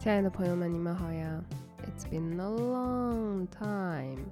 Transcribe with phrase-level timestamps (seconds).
[0.00, 1.44] 亲爱的朋友们，你们好呀
[1.84, 4.24] ！It's been a long time。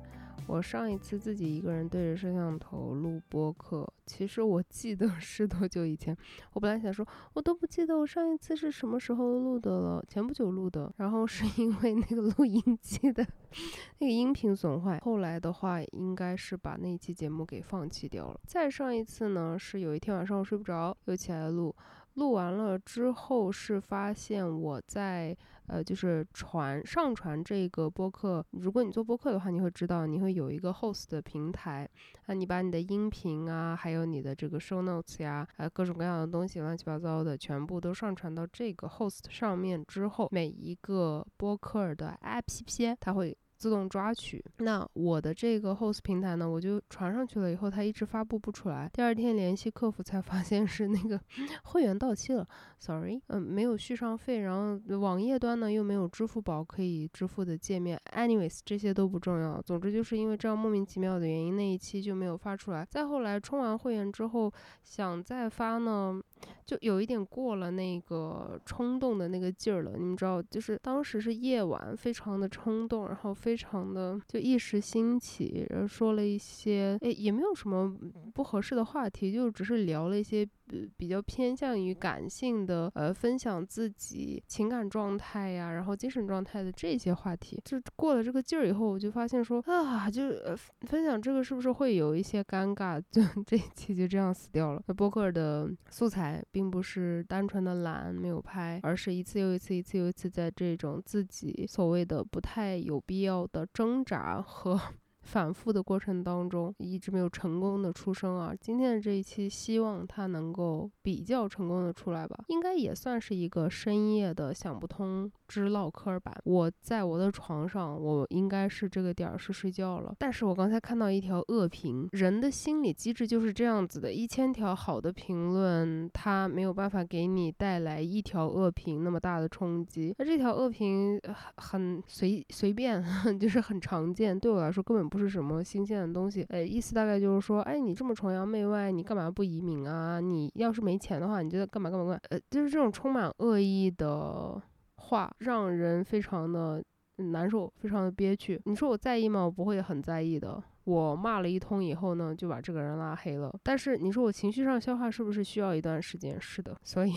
[0.46, 6.16] 我上一次自己一个人对着摄像头录播客，其实我记得是多久以前。
[6.54, 10.90] 我本来想说，我都不记得我上一次是什么时候录的了，前不久录的。
[10.96, 13.22] 然后是因为那个录音机的
[14.00, 18.40] 那个音频损坏，后来的话应该是把那期节目给放弃掉了。
[18.46, 21.76] 再上一次呢，是有一天晚上我睡不着，又起来录。
[22.14, 25.36] 录完了之后是发现我在
[25.68, 28.44] 呃，就是传上传这个播客。
[28.50, 31.88] 如果你做播客的话，你会知道你会有一个 host 的平台
[32.26, 43.36] 啊，你把你的音频啊，还有你的这个 show notes 呀，呃，各种各样的东西乱七八糟的全部都上传到这个 host 上面之后，每一个播客的 app 它会。
[43.58, 44.42] 自动抓取。
[44.58, 48.88] 那我的这个 host 平台呢，我就传上去了以后，它一直发布不出来。
[48.92, 51.20] 第二天联系客服才发现是那个
[51.64, 52.46] 会员到期了
[52.78, 54.40] ，sorry，嗯，没有续上费。
[54.40, 58.00] 然后网页端呢又没有支付宝可以支付的界面。
[58.14, 59.60] anyways，这些都不重要。
[59.60, 62.86] 总之就是因为这样莫名其妙的原因，那一期就没有发出来。
[62.88, 64.52] 再后来充完会员之后，
[64.84, 66.22] 想再发呢。
[66.64, 77.96] 就有一点过了那个冲动的那个劲儿了，你们知道，就是当时是夜晚，非常的冲动，然后非常的就一时兴起，然后说了一些，诶，也没有什么
[78.34, 80.48] 不合适的话题，就只是聊了一些。
[80.96, 87.60] 比较偏向于感性的，呃，分享自己情感状态呀，然后精神状态的这些话题。
[87.64, 93.02] 就过了这个劲儿以后，我就发现说啊，就呃分享这个是不是会有一些尴尬？
[93.10, 94.82] 就这一期就这样死掉了。
[94.86, 104.80] 那播客的素材并不是单纯的懒没有拍，而是一次又一次，一次又一次在这种自己所谓的不太有必要的挣扎和。
[105.28, 108.54] 反复的过程当中，一直没有成功的出生啊！
[108.58, 116.34] 今天的这一期，希望它能够比较成功的出来吧，应该也算是一个深夜的想不通之唠嗑版。
[116.44, 130.14] 我在我的床上，我应该是这个点儿是睡觉了，但是我刚才看到一条恶评，人的心理机制就是这样子的，一千条好的评论，它没有办法给你带来一条恶评那么大的冲击。
[130.16, 131.20] 那这条恶评
[131.58, 133.04] 很随随便，
[133.38, 135.17] 就是很常见，对我来说根本不。
[135.18, 136.46] 是什么新鲜的东西？
[136.48, 140.20] 呃，意思大概就是说，哎，你这么崇洋媚外，你干嘛不移民啊？
[140.20, 142.20] 你要是没钱的话，你就干嘛干嘛干嘛？
[142.30, 144.62] 呃，就是这种充满恶意的
[144.96, 146.82] 话，让人非常的
[147.16, 148.60] 难受，非常的憋屈。
[148.64, 149.44] 你说我在意吗？
[149.44, 150.62] 我不会很在意的。
[150.84, 153.54] 我骂了一通以后呢，就把这个人拉黑了。
[153.62, 156.40] 但是你说我情绪上消化是不是需要一段时间？
[156.40, 157.12] 是的，所以。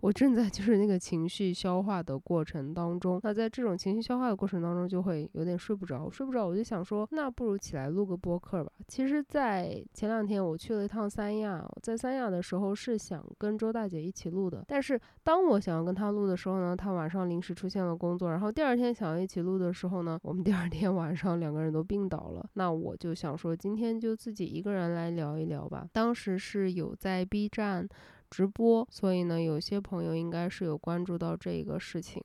[0.00, 8.70] 我正在就是那个情绪消化的过程当中，那在这种情绪消化的过程当中，就会有点睡不着，睡不着，我就想说，那不如起来录个播客吧。
[8.86, 22.48] 其实，在前两天我去了一趟三亚，在三亚的时候是想跟周大姐一起录的，但是当我想要跟她录的时候呢，她晚上临时出现了工作，然后第二天想要一起录的时候呢，我们第二天晚上两个人都病倒了。
[22.54, 25.86] 那我就想说，今天就自己一个人来聊一聊吧。
[25.92, 27.88] 当时是有在 B 站。
[28.30, 32.22] 直播，所以呢，有些朋友应该是有关注到这个事情。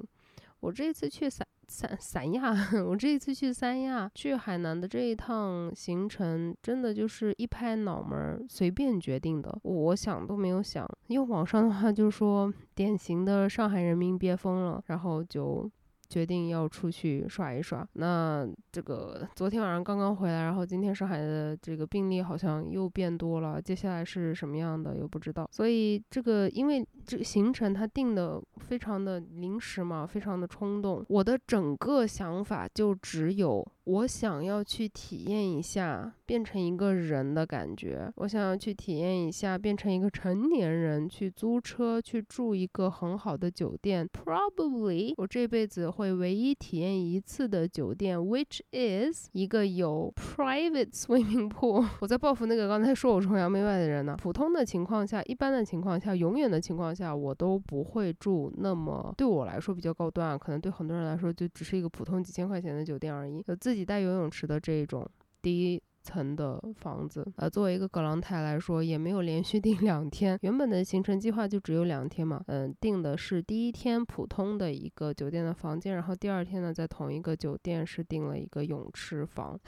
[0.60, 2.54] 我这次去三三三亚，
[2.88, 10.88] 我这次去三亚去海南的这一趟行程，真的就是一拍脑门儿随便决定的，我想都没有想。
[11.08, 15.70] 因为网上的话就说，典型的上海人民憋疯了，然后就。
[16.14, 17.88] 决定要出去耍一耍。
[17.94, 23.60] 那这个昨天晚上刚刚回来，然后今天上海的这个病例好像又变多了。
[23.60, 25.50] 接下来是什么样的又不知道。
[25.52, 31.06] 所以这个因为这行程它定的非常的临时嘛，非常的冲动。
[31.10, 33.66] 我的整个想法就只有。
[33.86, 51.86] 我想要去体验一下变成一个人的感觉，我想要去体验一下变成一个成年人，去租车去住一个很好的酒店，probably 我这辈子会唯一体验一次的酒店，which is 一个有 private swimming pool。
[52.00, 54.16] 我在报复那个刚才说我崇洋媚外的人呢。
[54.18, 63.74] 普通的情况下，一般的情况下，永远的情况下，我都不会住那么对我来说比较高端，可能对很多人来说就只是一个普通几千块钱的酒店而已，有自。
[63.74, 65.04] 己带游泳池的这种
[65.42, 70.38] 第一层的房子，呃，作为一个葛朗台来说，也没有连续订两天。
[70.44, 79.60] 原本的行程计划就只有两天嘛，嗯，订的是第一天普通的一个酒店的房间，然后第二天呢，在同一个酒店是订了一个泳池房。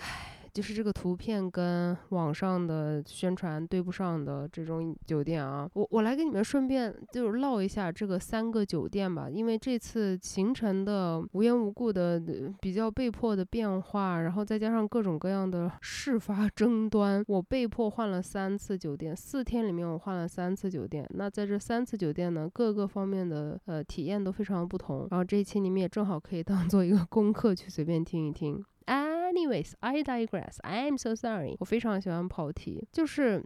[0.55, 5.69] 就是这个图片跟网上的宣传对不上的这种酒店啊。
[5.73, 12.21] 我我来给你们顺便就是唠一下这个三个酒店吧，因为这次行程的无缘无故的
[12.61, 21.05] 比较被迫的变化，然后再加上各种各样的事发争端，我被迫换了三次酒店，四天里面我换了三次酒店。
[21.15, 25.05] 那在这三次酒店呢，各个方面的呃体验都非常不同。
[25.11, 28.63] 然后这一期你们也正好可以当做一个功课去随便听一听。
[28.85, 30.58] 哎 Anyways, I digress.
[30.62, 31.56] I'm so sorry.
[31.60, 33.42] 我非常喜欢跑题，就是。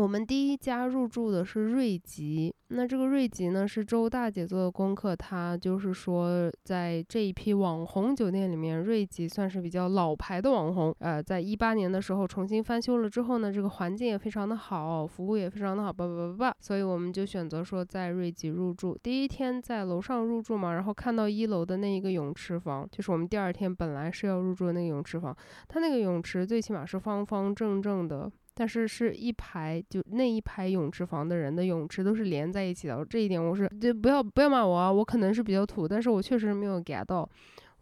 [0.00, 10.96] 我们第一家入住的是瑞吉，那这个瑞吉呢是周大姐做的功课，她就是说在这一批网红酒店里面，瑞吉算是比较老牌的网红。
[11.00, 18.98] 呃，在一八年的时候重新翻修了之后呢，这个环境也非常的好，服务也非常的好，叭叭叭叭，所以我们就选择说在瑞吉入住。
[19.02, 25.36] 第一天在楼上入住嘛，然后看到一楼的那一个泳池房，就是我们第二天本来是要入住的那个泳池房，
[25.68, 28.32] 它那个泳池最起码是方方正正的。
[28.54, 37.28] 但是是一排，就那一排泳池房的人的泳池都是连在一起的，这一点我是就不要不要骂我啊，我可能是比较土，但是我确实没有 get 到。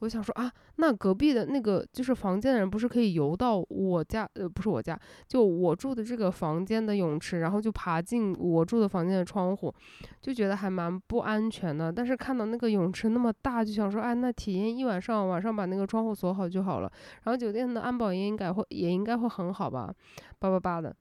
[0.00, 4.28] 我想说啊，那隔壁的那个就是房间的人，不是可以游到我家？
[4.34, 9.74] 呃，不是我家，就我住的这个房间的泳池，然后就爬进我住的房间的窗户，
[10.20, 11.92] 就觉得还蛮不安全的。
[11.92, 16.90] 但是看到那个泳池那么大，就想说，哎，那体验一晚上，晚上把那个窗户锁好就好了。
[17.24, 19.92] 然后酒店的安保也应该会也应该会很好吧，
[20.38, 20.94] 叭叭叭的，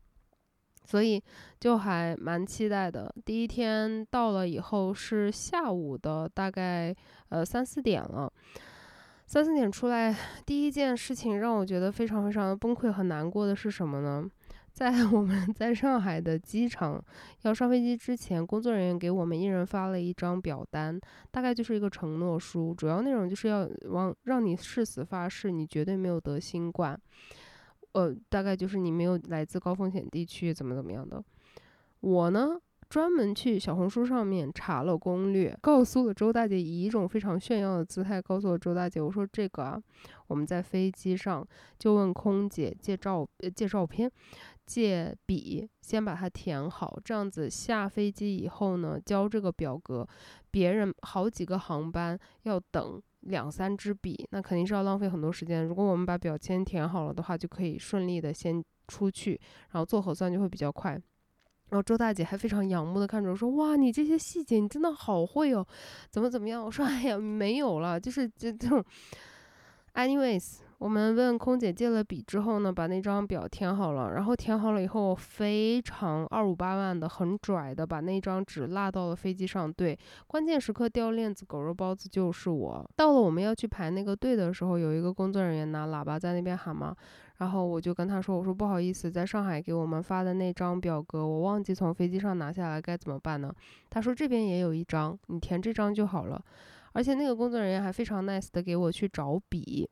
[0.86, 1.22] 所以
[1.60, 3.14] 就还蛮期待的。
[3.24, 6.96] 第一天到了以后是下午的，大概
[7.30, 8.32] 呃三四点了。
[9.28, 10.16] 三四点出来，
[10.46, 14.26] 第一件事情让我觉得非常非常的崩溃和难过的是什么呢？
[14.72, 17.04] 在 我们在上海的机场
[17.42, 20.98] 要上飞机之前，工作人员给我们一人发了一张表单，
[21.30, 26.98] 大概就是一个承诺书，主要内容就是要往让你誓死发誓你绝对没有得新冠，
[27.92, 31.22] 呃，大概就是你没有来自高风险地区怎么怎么样的。
[32.00, 32.58] 我呢？
[32.90, 39.82] 专门去小红书上面查了攻略，告诉了周大姐，以一种非常炫耀的姿态告诉了周大姐，我说这个啊，
[40.28, 41.46] 我们在飞机上
[41.78, 44.10] 就问空姐借照借照片，
[44.66, 50.08] 借笔，先把它填好，这样子下飞机以后呢，交这个表格，
[50.50, 55.66] 别人好几个航班要等两三支笔，那肯定是要浪费很多时间。
[55.66, 59.40] 如果我们把表签填好了的话，就可以顺利的先出去，
[59.72, 60.98] 然后做核酸就会比较快。
[61.70, 65.66] 然后周大姐还非常仰慕的看着我说：“哇，你这些细节你真的好会哦，
[66.10, 68.84] 怎么怎么样？”我说：“哎呀，没有了，就是这这种。”
[69.96, 70.60] Anyways。
[70.80, 79.74] 我们问空姐借了笔之后呢，把那张表填好了，然后填好了以后，非常二五八万的，很拽的把那张纸落到了飞机上。
[79.74, 79.98] 对，
[80.28, 82.88] 关键时刻掉链子，狗肉包子就是我。
[82.96, 86.96] 到了我们要去排那个队的时候，有一个工作人员拿喇叭在那边喊嘛，
[87.38, 93.54] 然后我就跟他说：“我说不好意思，在上海给我们发的那张表格，我忘记从飞机上拿下来，该怎么办呢？”
[93.90, 96.44] 他说：“这边也有一张，你填这张就好了。”
[96.94, 99.88] 而且那个工作人员还非常 nice 的给我去找笔。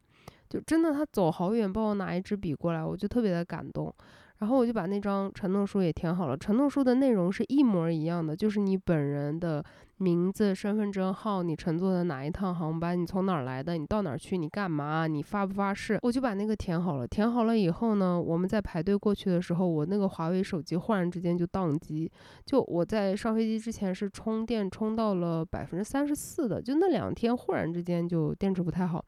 [0.49, 3.93] 就真的，他走好远帮我拿一支笔过来，我就特别的感动。
[4.39, 6.37] 然后我就把那张承诺书也填好了。
[6.37, 9.63] 承诺书的内容是一模一样的，就是你本人的
[9.97, 17.07] 名字、身份证号、你乘坐的哪一趟航班、你从哪儿来的、你到哪儿去、你干嘛、你发不发誓，我就把那个填好了。
[17.07, 22.11] 填好了以后呢，我们在排队过去的时候，我那个华为手机忽然之间就宕机。
[22.45, 29.03] 就我在上飞机之前是充电充到了百分之三十四的，就那两天忽然之间就电池不太好。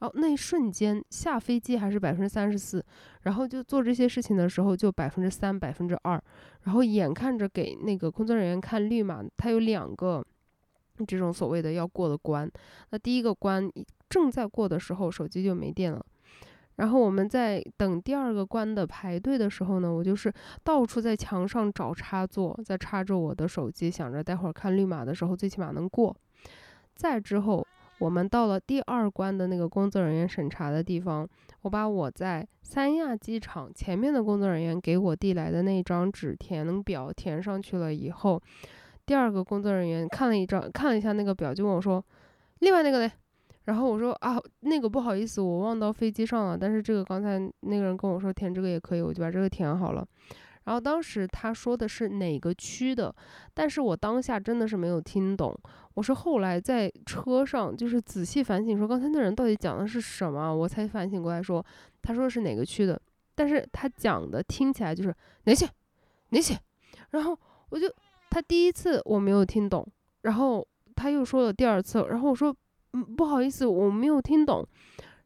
[0.00, 2.84] 然后那一瞬间下飞机还是百分之三十四，
[3.22, 6.20] 然后就做这些事情的时候就百分之三、百分之二，
[6.62, 10.24] 然后眼看着给那个工作人员看绿码，他有两个
[11.06, 12.50] 这种所谓的要过的关，
[12.90, 13.70] 那第一个关
[14.08, 16.04] 正在过的时候手机就没电了，
[16.76, 26.14] 然后我们在等第二个关的排队的时候呢，我就是到处在墙上找插座，在插着我的手机，想着待会儿看绿码的时候最起码能过，
[26.94, 27.66] 再之后。
[27.98, 31.26] 我们到了第二关的那个工作人员审查的地方，
[31.62, 38.42] 我把我在三亚机场前面的工作人员给我递来的那张纸填表填上去了以后，
[39.06, 42.04] 第二个工作人员看了一张看了一下那个表，就问我说
[42.60, 43.10] ：“另外那个嘞？”
[43.64, 46.58] 然后我说：“啊，那个不好意思，我忘到飞机上了。
[46.58, 50.06] 但是这个刚才那个人跟我说填这个也可以，我就把这个填好了。”
[50.64, 53.14] 然后当时他说的是哪个区的，
[53.52, 55.54] 但是我当下真的是没有听懂。
[55.94, 61.64] 我是后来在车上就是仔细反省，说刚才那人到底讲的是什么，我才反省过来，说
[62.02, 63.00] 他说是哪个区的，
[63.34, 65.68] 但是他讲的听起来就是哪些
[66.30, 66.58] 哪些，
[67.10, 67.86] 然后我就
[68.30, 69.86] 他第一次我没有听懂，
[70.22, 70.66] 然后
[70.96, 72.54] 他又说了第二次，然后我说
[72.94, 74.66] 嗯不好意思我没有听懂，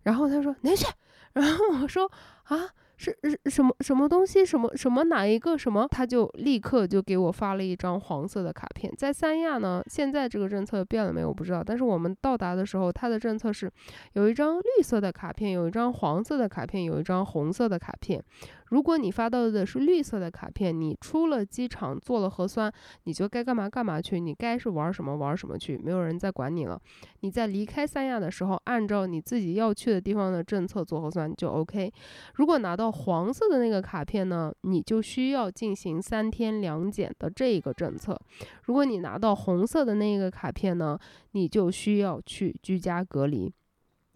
[0.02, 0.87] 然后他说哪些。
[1.35, 2.11] 然后我说
[2.45, 2.68] 啊。
[2.99, 4.45] 是是什么什么东西？
[4.45, 5.87] 什么什么哪一个什么？
[5.88, 8.93] 他就立刻就给我发了一张黄色的卡片。
[8.99, 11.28] 在三亚呢，现在这个政策变了没有？
[11.28, 11.62] 我不知道。
[11.64, 13.71] 但是我们到达的时候，他的政策是
[14.14, 18.23] 有一张绿色的卡片，有一张黄色的卡片，有一张红色的卡片。
[18.71, 22.73] 如果你发到的是绿色的卡片，你出了机场做了核酸，
[23.05, 26.81] 你就该干嘛干嘛去，你该是玩什么玩什么去，没有人再管你了。
[27.21, 31.93] 你在离开三亚的时候，按照你自己要去的地方的政策做核酸就 OK。
[32.35, 38.19] 如果拿到黄色的那个卡片呢，你就需要进行三天两检的这个政策。
[38.65, 40.99] 如果你拿到红色的那个卡片呢，
[41.33, 43.53] 你就需要去居家隔离。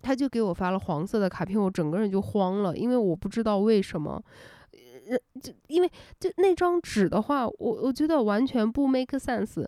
[0.02, 4.22] 他就给我发了黄色的卡片，我整个人就慌了，因为我不知道为什么，
[5.08, 9.66] 呃，就因为就那张纸的话，我我觉得完全不 make sense，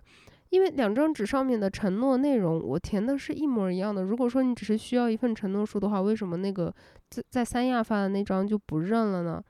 [0.51, 4.03] 因为两张纸上面的承诺内容我填的是一模一样的。
[4.03, 6.75] 如果说你只是需要一份承诺书的话，为什么那个
[7.09, 9.43] 在在三亚发的那张就不认了呢？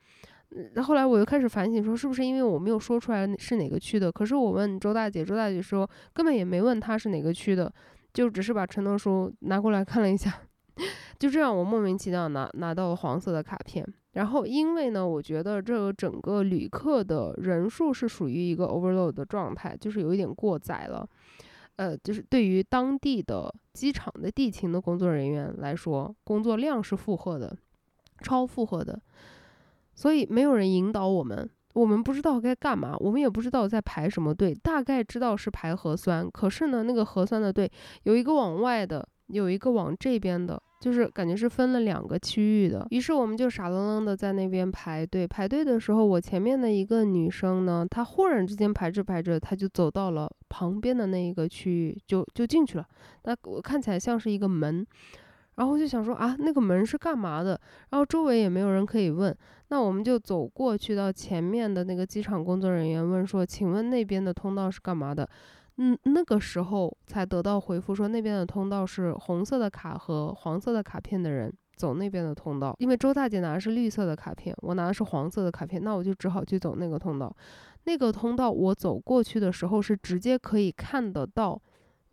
[0.84, 4.12] 后来我又开始反省，说是不是因为我没有说出来是哪个区的？
[4.12, 7.72] 可是我问周大姐，周大姐说根本也没问他是哪个区的，
[8.12, 10.32] 就只是把承诺书拿过来看了一下。
[11.18, 13.86] 就这样，我莫名其妙拿拿到了黄色的卡片。
[14.12, 21.08] 然后，因为呢，我觉得这个整个旅客的人数是属于一个 overload 的状态，就是有一点过载了。
[21.76, 27.56] 呃，就是对于当地的机场的地勤的工作人员来说，工作量是负荷的，
[28.22, 29.00] 超负荷的。
[29.94, 36.28] 所以没有人引导我们，我们不知道该干嘛，我们也不知道在排什么队，大概知道是排核酸。
[36.30, 37.70] 可是呢，那个核酸的队
[38.04, 39.08] 有一个往外的。
[39.28, 42.86] 有一个往这边的，就是感觉是分了两个区域的。
[42.90, 45.26] 于是我们就傻愣愣的在那边排队。
[45.26, 52.86] 排队的时候，我前面的一个女生呢，她忽然之间排着排着，她就走到了旁边的那一个区域，就就进去了。
[53.22, 54.86] 那我看起来像是一个门，
[55.54, 57.58] 然后我就想说啊，那个门是干嘛的？
[57.88, 59.34] 然后周围也没有人可以问，
[59.68, 65.26] 那我们就走过去到前面的那个机场工作人员问说，请问那边的通道是干嘛的？
[65.76, 77.34] 嗯，那个时候才得到回复说那边的通道是红色的卡和黄色的卡片的人走那边的通道，因为周大姐拿的是绿色的卡片，我拿的是黄色的卡片，那我就只好去走那个通道。
[77.84, 81.60] 那个通道我走过去的时候是直接可以看得到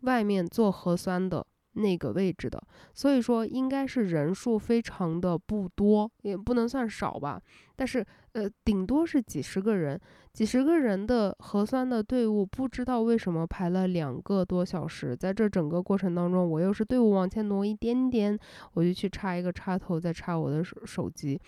[0.00, 1.46] 外面做核酸的。
[1.74, 2.62] 那个位置的，
[2.92, 7.40] 所以说应该是人数非常的不多，也不能算少吧。
[7.76, 9.98] 但是呃，顶多是几十个人，
[10.32, 15.16] 几十个人的核酸的队伍，不知道为什么排了两个多小时。
[15.16, 18.38] 在这整个过程当中，我又是队伍往前挪一点点，
[18.74, 21.40] 我就去插一个插头，再插我的手手机，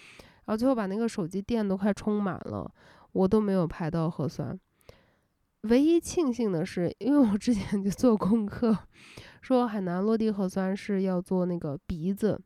[0.46, 2.70] 然后最后把那个手机电都快充满了，
[3.12, 4.58] 我都没有排到核酸。
[5.62, 8.76] 唯一庆幸的是，因为我之前就做功课。
[9.44, 12.40] 说海南落地核酸是要做那个鼻子，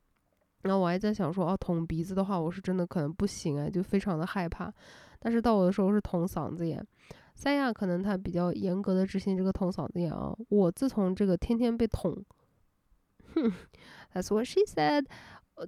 [0.63, 4.69] 然后我还在想说，哦，捅鼻子的话，我是真的可能不行啊，就非常的害怕。
[5.21, 6.85] 但是到我的时候是捅嗓子眼，
[7.37, 10.35] 三亚可能他比较严格的执行这个捅嗓子眼啊。
[10.49, 12.13] 我自从这个天天被捅，
[13.33, 13.53] 哼
[14.13, 15.07] ，That's what she said，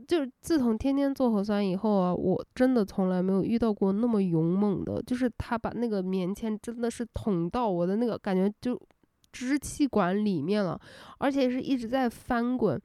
[0.08, 8.76] 就是自从天天做核酸以后啊，我真的从来没有遇到过那么勇猛的，就是他把那个棉签真的是捅到我的那个感觉就。
[9.32, 10.80] 支气管里面了，
[11.18, 12.80] 而且是一直在翻滚，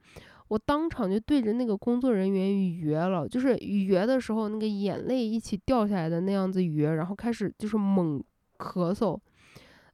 [0.48, 8.22] 我当场就对着那个工作人员语了，就是语的时候，那个眼泪一起掉下来的那样子约，然后开始就是猛
[8.58, 9.18] 咳嗽，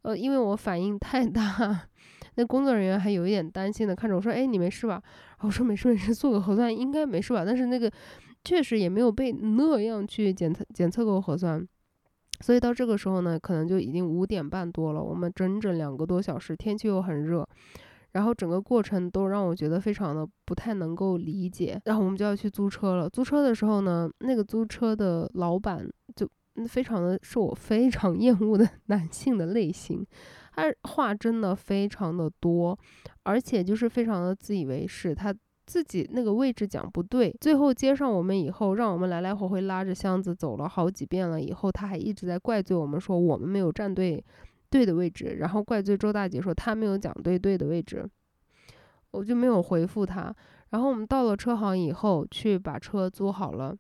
[0.03, 1.89] 呃，因为我反应太大，
[2.37, 5.03] 那工作人员还有一点担心的看着我说：“哎，你没事吧？”
[5.41, 7.91] 我说：“没事没事，做个核酸应该没事吧？”但是那个
[8.45, 11.67] 确实也没有被那样去检测检测过核酸。
[12.43, 15.03] 所以到这个时候呢，可能就已经五点半多了。
[15.03, 17.49] 我们整整两个多小时，天气又很热，
[18.13, 21.81] 然后整个过程都让我觉得非常的不太能够理解。
[21.85, 23.09] 然后我们就要去租车了。
[23.09, 26.29] 租车的时候呢，那个租车的老板就
[26.69, 30.05] 非常的是我非常 厌恶的男性的类型，
[30.55, 32.79] 他话真的非常的多，
[33.23, 35.15] 而且就是非常的自以为是。
[35.15, 35.33] 他。
[35.67, 41.41] 自己那个位置讲不对，最后接上我们以后，让我们来来回回拉着箱子走了好几遍了。
[41.41, 44.23] 以后他还一直在怪罪我们，说我们没有站对
[44.71, 48.09] 对的位置，然后怪罪周大姐说她没有讲对对的位置，
[49.11, 50.35] 我就没有回复他。
[50.71, 53.77] 然后我们到了车行以后，去把车租好了。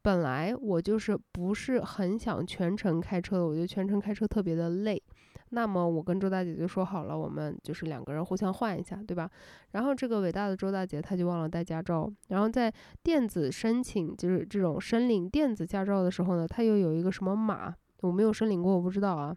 [0.00, 5.02] 本来我就是不是很想全程开车的，我觉得全程开车特别的累。
[5.50, 9.30] 那么我跟周大姐就说好了，我们就是两个人互相换一下，对吧？
[9.72, 19.34] 然后这个伟大的周大姐她就忘了带驾照，然后在电子申请就是这种申领电子驾照的时候呢，她又有一个什么码，我没有申领过，我不知道啊。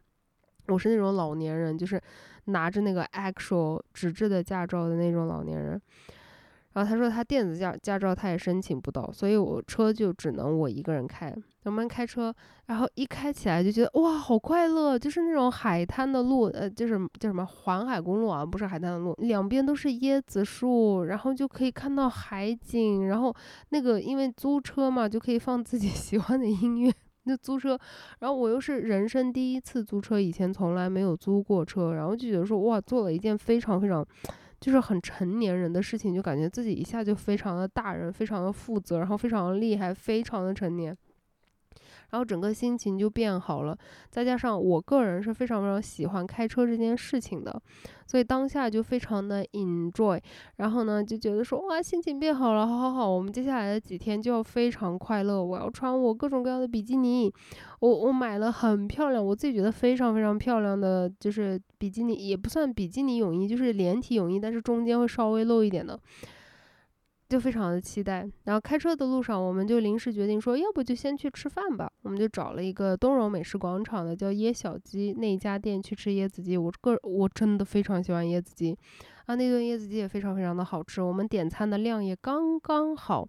[0.67, 2.01] 我是那种老年人，就是
[2.45, 5.81] 拿着那个 actual 纸质的驾照的那种老年人。
[6.73, 11.33] 然后他说他电子驾驾照他也申请不到，所以我车就只能我一个人开。
[11.63, 12.33] 我们开车，
[12.65, 23.35] 然后一开起来就觉得哇，好快乐，就是那种海滩的路，呃，就是叫什么环海公路啊，不是海滩的路，两边都是椰子树，然后就可以看到海景，然后
[23.69, 26.91] 那个因为租车嘛，就可以放自己 喜欢的音乐。
[27.25, 27.77] 那租车，
[28.19, 34.03] 然后我又是人生第一次租车，以前从来没有租过车，然后就觉得说哇，做了一件非常非常。
[34.61, 40.95] 就是很成年人的事情，就感觉自己一下就非常的大人，非常的负责，然后非常的厉害，非常的成年。
[42.11, 43.77] 然后整个心情就变好了，
[44.09, 47.61] 再加上我个人是非常非常喜欢开车这件事情的，
[48.05, 50.19] 所以当下就非常的 enjoy。
[50.57, 55.43] 然后呢，就觉得说哇，心情变好了，好好好，我们接下来的几天就要非常快乐。
[55.43, 57.33] 我要穿我各种各样的比基尼，
[57.79, 65.97] 我我买了很漂亮，我自己觉得非常非常漂亮的，就是比基尼也不算比基尼泳衣，就是连体泳衣，但是中间会稍微露一点的。
[67.31, 71.89] 就非常的期待，然后开车的路上，我们就临时决定说，要不就先去吃饭吧。
[72.01, 76.57] 我们就找了一个东荣美食广场的叫椰小鸡那一家店去吃椰子鸡。
[76.57, 78.77] 我个我真的非常喜欢椰子鸡，
[79.27, 81.01] 啊，那顿椰子鸡也非常非常的好吃。
[81.01, 83.25] 我们点餐的量也刚刚好，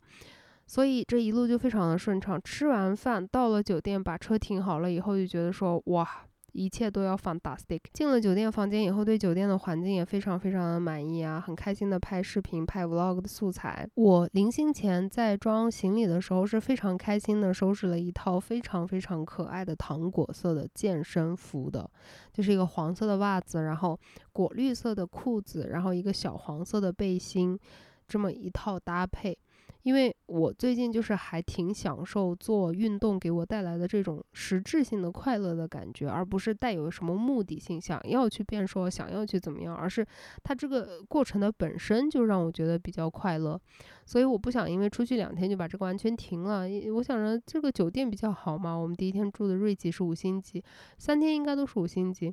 [0.67, 2.41] 所以这一路就非常的顺畅。
[2.43, 6.09] 吃完饭到了酒店，把车停好了以后，就觉得说，哇。
[6.53, 7.81] 一切都要放大 stick。
[7.93, 13.89] 进了酒店房间以后，对酒店的环境也非常非常的满意啊，很开心的拍视频、拍 vlog 的素材。
[13.95, 21.91] 我临行前在装行李的时候是非常开心的，收拾了一套非常非常可爱的糖果色的健身服的，
[22.33, 23.99] 就是一个黄色的袜子，然后
[24.33, 27.59] 果绿色的裤子，然后一个小黄色的背心，
[28.07, 29.37] 这么一套搭配。
[29.83, 40.07] 因为我最近就是还挺享受做运动给我带来的这种实质性的快乐的感觉，而不是带有什么目的性，想要去变瘦，想要去怎么样，而是
[40.45, 43.61] 它这个过程的本身就让我觉得比较快乐。
[44.07, 46.67] 所以我不想因为出去两天就把这个完全停了。
[46.95, 50.63] 我想着这个酒店比较好嘛，我们第一天住的瑞吉是五星级，
[50.99, 52.33] 三天应该都是五星级，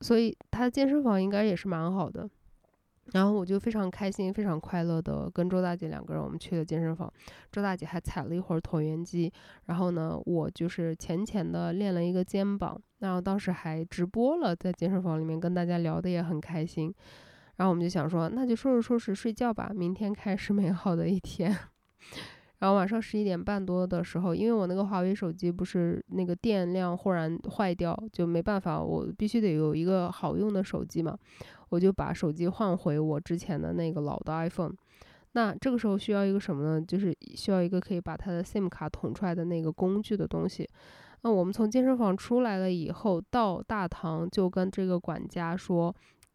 [0.00, 2.28] 所以它的健身房应该也是蛮好的。
[3.12, 7.12] 然后我就非常开心、非常快乐的跟周大姐两个人，我们去了健身房。
[7.52, 9.32] 周大姐还踩了一会儿椭圆机，
[9.66, 12.80] 然后呢，我就是浅浅的练了一个肩膀。
[12.98, 16.92] 然后当时还直播了，在健身房里面跟大家聊的也很开心。
[17.56, 21.56] 然后我们就想说，那就收拾收拾睡觉吧，明天开始美好的一天。
[22.58, 31.16] 然后晚上十一点半多的时候，因为我那个华为手机不是那个电量忽然坏掉，就没办法，我必须得有一个好用的手机嘛。
[31.68, 34.72] 我就把手机换回我之前的那个老的 iPhone，
[35.32, 36.80] 那这个时候需要一个什么呢？
[36.80, 40.68] 就是需要一个可以把它的 SIM 卡捅出来的那个工具的东西。
[41.22, 45.92] 那我们从健身房出来了以后，到大堂就跟这个管家说，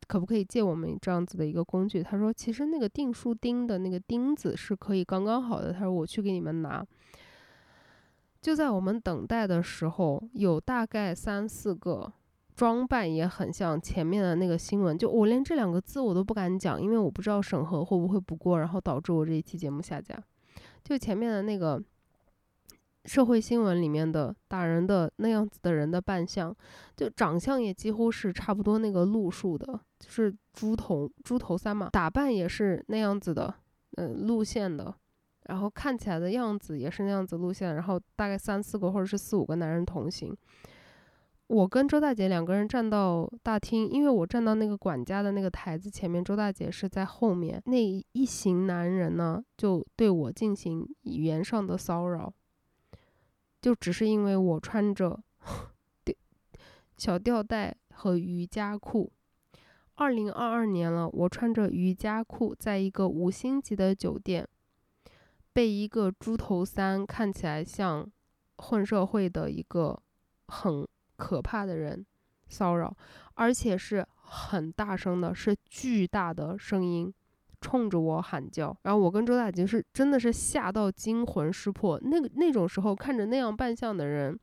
[0.07, 2.01] 可不可以借我们这样子的一个工具？
[2.03, 5.71] 他说，其实那个订书钉的那个钉子是可以刚刚好的。
[5.71, 6.85] 他说，我去给你们拿。
[8.41, 12.11] 就在我们等待的时候，有大概三四个。
[12.53, 20.21] 装扮也很像前面的那个新闻，就我连这两个字我都不敢讲，因为我不知道审核会不会不过，然后导致我这一期节目下架。
[20.83, 21.81] 就前面的那个
[23.05, 26.55] 社会新闻里面的打人的那样子的人的扮相，
[26.95, 33.53] 就长相也几乎是差不多那个路数的，就是猪头猪头三嘛，打扮也是那样子的，
[33.97, 34.93] 嗯，路线的，
[35.45, 40.37] 然后看起来的样子也是那样子路线，然后大概三四个或者是四五个男人同行。
[41.47, 47.61] 我跟周大姐两个人站到大厅，因为我站到那个管家的那个台子前面，周大姐是在后面。
[47.65, 47.77] 那
[48.13, 52.31] 一行男人呢，就对我进行语言上的骚扰，
[53.61, 55.21] 就只是因为我穿着
[56.03, 56.15] 吊
[56.97, 59.13] 小吊带和瑜伽裤。
[59.95, 64.47] 二零二二年了，我穿着瑜伽裤，在一个五星级的酒店，
[65.53, 68.11] 被一个猪头三看起来像
[68.57, 70.01] 混社会的一个
[70.47, 70.87] 很。
[71.17, 72.03] 可怕的人
[72.47, 72.97] 骚扰，
[73.35, 77.13] 而且是很大声的，是巨大的声音，
[77.61, 78.75] 冲着我喊叫。
[78.81, 81.97] 然后我跟周大姐是真的是吓到惊魂失魄。
[82.03, 84.37] 那个那种时候看着那样扮相的人，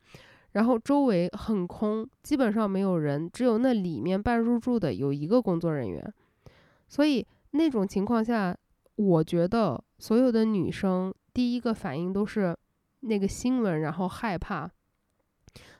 [0.53, 6.13] 然后周围很空，基本上没有人，只有那里面半入住的有一个工作人员。
[6.87, 8.57] 所以那种情况下，
[8.95, 12.57] 我觉得所有的女生第一个反应都是
[13.01, 14.69] 那个新闻，然后害怕。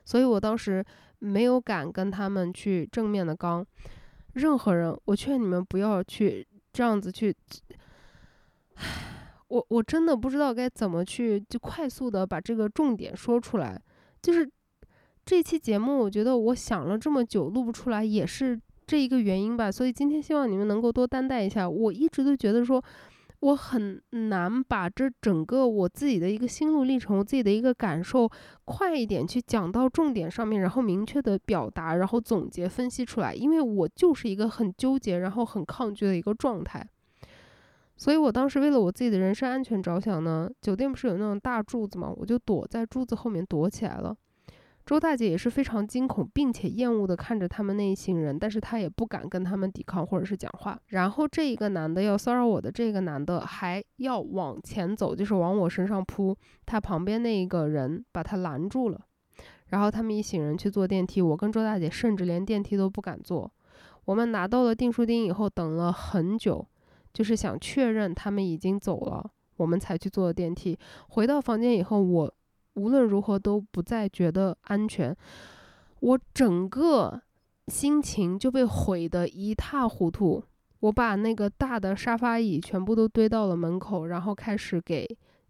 [0.04, 0.84] 所以我当时
[1.18, 3.64] 没有敢跟他们去正面的刚，
[4.34, 7.34] 任何人，我劝你们不要去这样子去。
[9.48, 13.80] 我我真的不知道该怎么去就快速的把这个重点说出来。
[14.22, 14.48] 就是
[15.24, 19.70] 这期节目，我觉得我想了这么久录不出来，也是这一个原因吧。
[19.70, 21.68] 所以今天希望你们能够多担待一下。
[21.68, 22.82] 我一直都觉得说，
[23.40, 28.30] 我很难把这整个我自己的一个心路历程，我自己的一个感受，
[28.64, 36.86] 快一点去讲到重点上面，然后明确的表达，然后总结分析出来，因为我就是一个很纠结，然后很抗拒的一个状态。
[37.96, 42.12] 所以我当时为了我自己的人身安全着想呢，酒店不是有那种大柱子嘛？
[42.16, 44.14] 我就躲在柱子后面躲起来了。
[44.90, 50.76] 周大姐也是非常惊恐并且厌恶的看着他们那一行人，但是她也不敢跟他们抵抗或者是讲话。
[50.88, 59.00] 然后这一个男的要骚扰我的这个男的还要往前走，就是往我身上扑，他旁边那一个人把他拦住了。
[59.68, 63.48] 然后他们一行人去坐电梯，我跟周大姐甚至连电梯都不敢坐。
[64.06, 66.66] 我们拿到了订书钉以后，等了很久。
[67.12, 69.24] 就是想确认他们已经走了，
[69.56, 70.76] 我们才去坐的电梯。
[71.10, 72.34] 回到房间以后，我
[72.74, 75.16] 无论如何都不再觉得安全，
[76.00, 77.20] 我整个
[77.68, 80.42] 心情就被毁得一塌糊涂。
[80.80, 85.06] 我把那个大的沙发椅全部都堆到了门口，然后开始给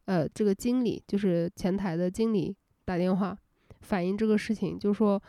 [0.07, 3.37] 呃这个经理，就是前台的经理打电话，
[3.81, 5.23] 反映这个事情，就说。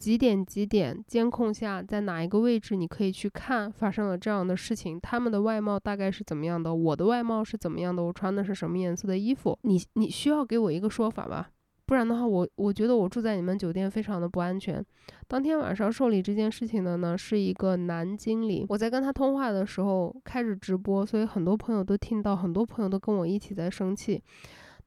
[0.00, 1.04] 几点几点？
[1.06, 2.74] 监控下在哪一个位置？
[2.74, 4.98] 你可以去看发生了这样的事情。
[4.98, 6.74] 他们的外貌大概是怎么样的？
[6.74, 8.02] 我的外貌是怎么样的？
[8.02, 9.58] 我穿的是什么颜色的衣服？
[9.60, 11.50] 你你需要给我一个说法吧，
[11.84, 14.82] 不然的话，我我觉得我住在你们酒店非常的不安全。
[15.28, 24.22] 当天晚上受理这件事情的呢是一个男经理，我在跟他通话的时候开着直播，所以很多朋友都听到，很多朋友都跟我一起在生气。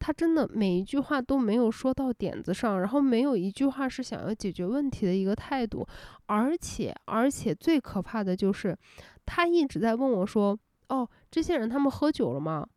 [0.06, 5.88] 他真的每一句话都没有说到点子上，然后没有一句话是想要解决问题的一个态度，
[6.26, 8.78] 而且而且最可怕的就是，
[9.26, 12.68] 他一直在问我说：“哦，这些人他们喝酒了吗？”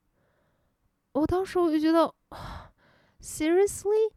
[1.15, 2.15] 我当时我就觉得，
[3.21, 4.09] seriously，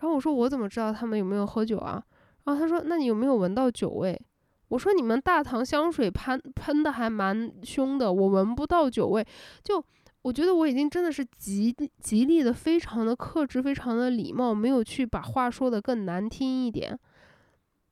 [0.00, 2.04] 然后我说我怎么知道他们有没有喝酒啊？
[2.44, 4.20] 然后他说：“那你有没有闻到酒味？”
[4.68, 9.26] 我说：“你们大堂香水喷喷的还蛮凶的，我闻不到酒味。”
[9.64, 9.82] 就。
[10.22, 16.98] 我觉得我已经真的是极极力的，非常的克制，非常的礼貌，没有去把话说的更难听一点。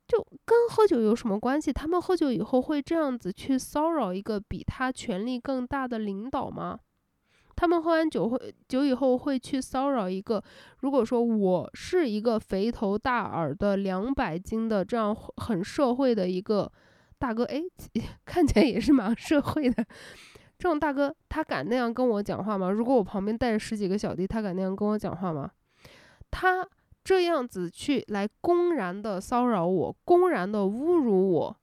[0.07, 1.71] 就跟喝酒有什么关系？
[1.71, 6.79] 他们喝酒以后会这样子去骚扰一个比他权力更大的领导吗？
[7.55, 10.43] 他们喝完酒会酒以后会去骚扰一个，
[10.79, 16.71] 如果说我是一个肥头大耳的两百斤的这样很社会的一个
[17.19, 17.61] 大哥，哎，
[18.25, 19.85] 看起来也是蛮社会的。
[20.61, 22.69] 这种大哥，他敢那样跟我讲话吗？
[22.69, 25.49] 如果我旁边带着十几个小弟，他敢那样跟我讲话吗？
[26.29, 26.63] 他
[27.03, 31.57] 这样子去来公然的骚扰我，公然的侮辱我，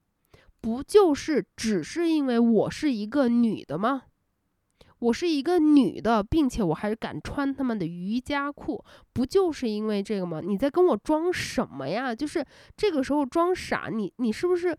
[0.59, 4.01] 不就是只是因为我是一个女的吗？
[4.99, 8.83] 我是一个女的，并且我还是敢穿他们的瑜伽裤，
[9.13, 10.41] 不就是因为这个吗？
[10.43, 12.13] 你在跟我装什么呀？
[12.13, 14.77] 就是这个时候装傻，你你是不是？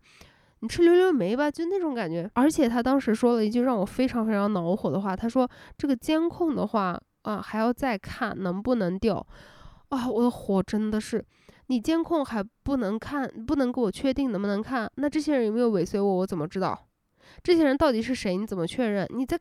[0.62, 2.30] 你吃溜溜梅吧，就那种感觉。
[2.34, 9.26] 而且他当时说了一句让我非常非常恼火的话，他说：“这个监控的话啊，还要再看能不能调。”
[9.88, 11.24] 啊，我的火真的是，
[11.68, 14.90] 你监控还不能看，不能给我确定能不能看？
[14.96, 16.16] 那这些人有没有尾随我？
[16.16, 16.86] 我怎么知道？
[17.42, 18.36] 这些人到底是谁？
[18.36, 19.06] 你怎么确认？
[19.14, 19.38] 你在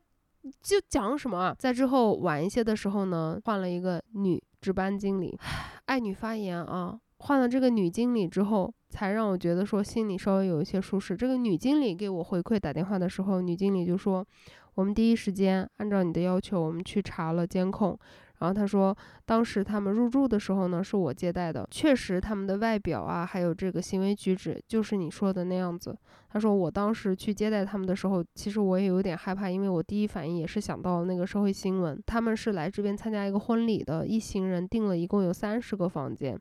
[0.62, 1.54] 就讲什么啊？
[1.58, 5.38] 在之后晚一些的时候呢，换了一个女值班经理，
[5.84, 6.98] 爱女发言啊。
[7.18, 8.72] 换了这个女经理之后。
[8.90, 11.16] 才让我觉得说心里稍微有一些舒适。
[11.16, 14.26] 这个女经理给我回馈打电话的时候，女经理就说
[14.74, 17.96] ：“我们第一时间按照你的要求，我们去查了监控。
[18.40, 25.96] 然后她说，当时他们入住的时候呢，是我接待的，确实他们的外表啊，还有这个行为举止，就是你说的那样子。
[26.30, 36.36] 她说我当时去接待他们的时候，其实我也有点害怕，因为我第一反应也是想到那个社会新闻，他们是来这边参加一个婚礼的，一行人订了一共有三十个房间。”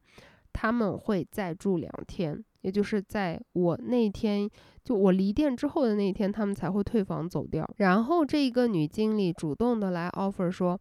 [0.54, 4.50] 他们会再住两天，也就是在我那天
[4.84, 7.70] 就我离店之后的那一天，他们才会退房走掉。
[7.78, 10.80] 然后这个女经理主动的来 offer 说，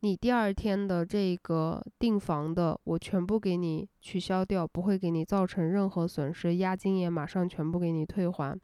[0.00, 8.58] 你第二天的这个订房的，我全部给你取消掉，不会给你造成任何损失，押金也马上全部给你退还。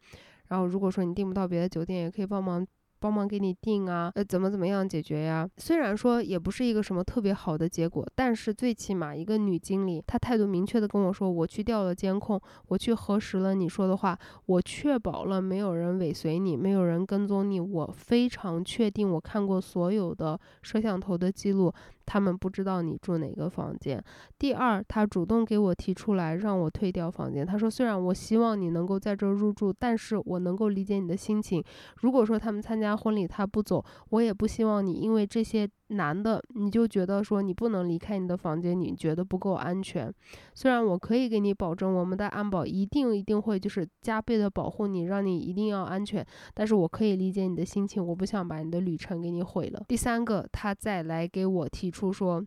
[0.49, 2.65] 然后如果说你订不到别的酒店，也可以帮忙。
[3.03, 5.45] 帮忙给你定啊，呃，怎么怎么样解决呀？
[5.57, 12.39] 虽然说也不是一个什么特别好的结果，但是最起码一个女经理，她态度明确的跟我说，我去调了监控，
[12.69, 21.73] 我去核实了你说的话，我确保了没有人尾随你，没有人跟踪你，我非常确定，我看过所有的摄像头的记录，
[22.05, 24.01] 他们不知道你住哪个房间。
[24.39, 27.45] 第二，他主动给我提出来让我退掉房间。
[27.45, 31.61] 他说，虽然我希望你能够在这入住，但是我能够理解你的心情。
[31.97, 40.13] 如果说他们参加婚礼他不走，我也不希望你因为这些男的你就觉得说你不能离开你的房间，你觉得不够安全。
[40.53, 46.25] 虽然我可以给你保证，我们的安保一定一定会就是加倍的保护你，让你一定要安全。
[46.53, 49.83] 但是我可以理解你的心情，我不想把你的旅程给你毁了。
[49.87, 52.43] 第三个，他再来给我提出说，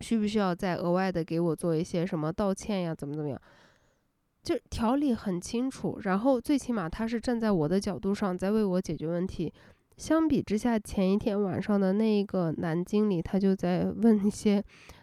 [0.00, 2.94] 需不需要再额外的给我做一些什么道歉呀？
[2.94, 3.40] 怎么怎么样？
[4.42, 9.52] 就条理很清楚，然后最起码他是站在我的角度上在为我解决问题。
[9.96, 14.62] 相比之下，前一天晚上的那个男经理，他就在问一些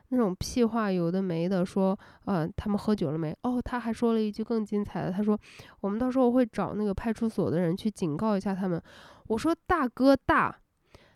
[0.10, 3.36] 那种屁话，有的没的，说，呃，他们喝酒了没？
[3.44, 5.40] 哦，他还说了一句更精彩的，他说，
[5.82, 8.82] 我们到时候会找那个派出所的人去警告一下他们。
[9.28, 10.60] 我说，大哥大。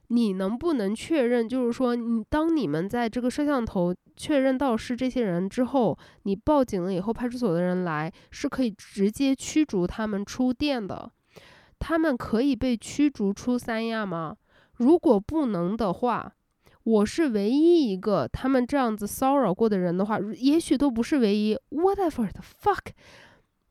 [0.10, 11.10] 你能不能确认，就是说，你当你们在这个摄像头确认到是这些人之后，你报警了以后，派出所的人来是可以直接驱逐他们出店的。
[11.86, 14.38] 他们可以被驱逐出三亚吗？
[14.78, 16.32] 如果不能的话，
[16.86, 21.60] 我是唯一一个他们这样子骚扰过的人的话，也许都不是唯一。
[21.72, 22.94] Whatever the fuck。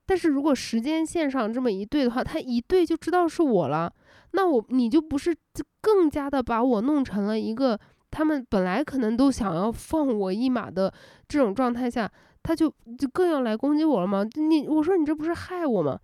[0.05, 3.91] 但是如果时间线上这么一对的话，他一对就知道是我了。
[4.33, 5.35] 那我你就不是
[5.81, 10.93] 更加的把我弄成了一个他们本来可能都想要放我一马的
[11.27, 12.11] 这种状态下，
[12.43, 14.23] 他就就更要来攻击我了吗？
[14.35, 15.99] 你我说你这不是害我吗？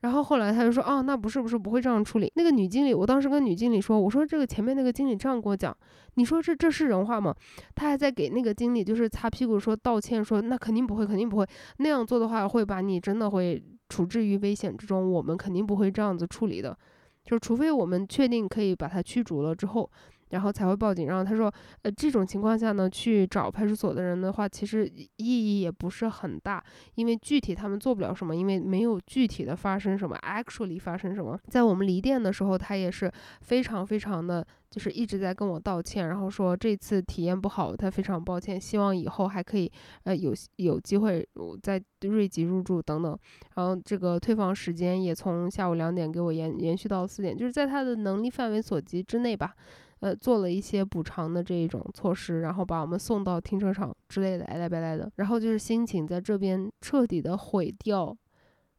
[0.00, 2.30] 然后后来他就说哦，那不是不是不会这样处理。
[2.36, 5.76] 那个女经理，我当时跟女经理说，我说这个前面那个经理这样跟我讲，
[6.14, 7.34] 你说这这是人话吗？
[7.74, 11.46] 他还在给那个经理就是擦屁股说道歉，说那肯定不会，肯定不会
[11.78, 16.76] 那样做的话，会把你真的会处置于危险之中，我们肯定不会这样子处理的。
[17.24, 19.90] 就除非我们确定可以把他驱逐了之后，
[20.30, 21.06] 然后才会报警。
[21.06, 26.62] 然后他说，呃，这种情况下呢，去找派出所的人的话，其实意义也不是很大，
[26.94, 31.38] 因为具体他们做不了什么，因为没有具体的发生什么，actually 发生什么。
[31.48, 33.10] 在我们离店的时候，他也是
[33.40, 34.46] 非常非常的。
[34.68, 39.70] 就是一直在跟我道歉，然后说这次体验不好，他非常抱歉，希望以后还可以，
[40.02, 41.26] 呃，有有机会
[41.62, 43.16] 在瑞吉入住等等。
[43.54, 49.54] 然后这个退房时间也从下午两点给我延延续到四点，就是在他的能力范围所及之内吧，
[50.00, 55.10] 呃，做了一些补偿的这一种措施，然后把我们送到停车场之类的，哎来白来的。
[55.16, 58.16] 然后就是心情在这边彻底的毁掉。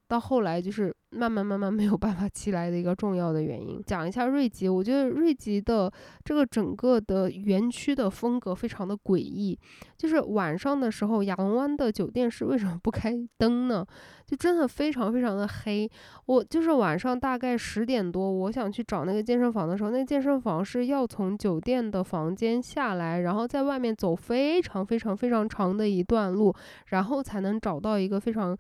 [0.08, 3.82] 到后来就是慢慢慢慢没有办法起来的一个重要的原因。
[3.86, 5.92] 讲一下瑞吉，我觉得瑞吉的
[6.24, 9.58] 这个整个的园区的风格非常的诡异。
[9.98, 13.84] 就是晚上的时候，亚龙湾的酒店是为什么不开灯呢？
[14.28, 15.90] 就真的非常非常的黑。
[16.26, 26.54] 我就是晚上大概十点多，我想去找那个健身房的时候，那健身房是要从酒店的房间下来，然后在外面走非常非常非常长的一段路，
[26.88, 28.56] 然后才能找到一个非常。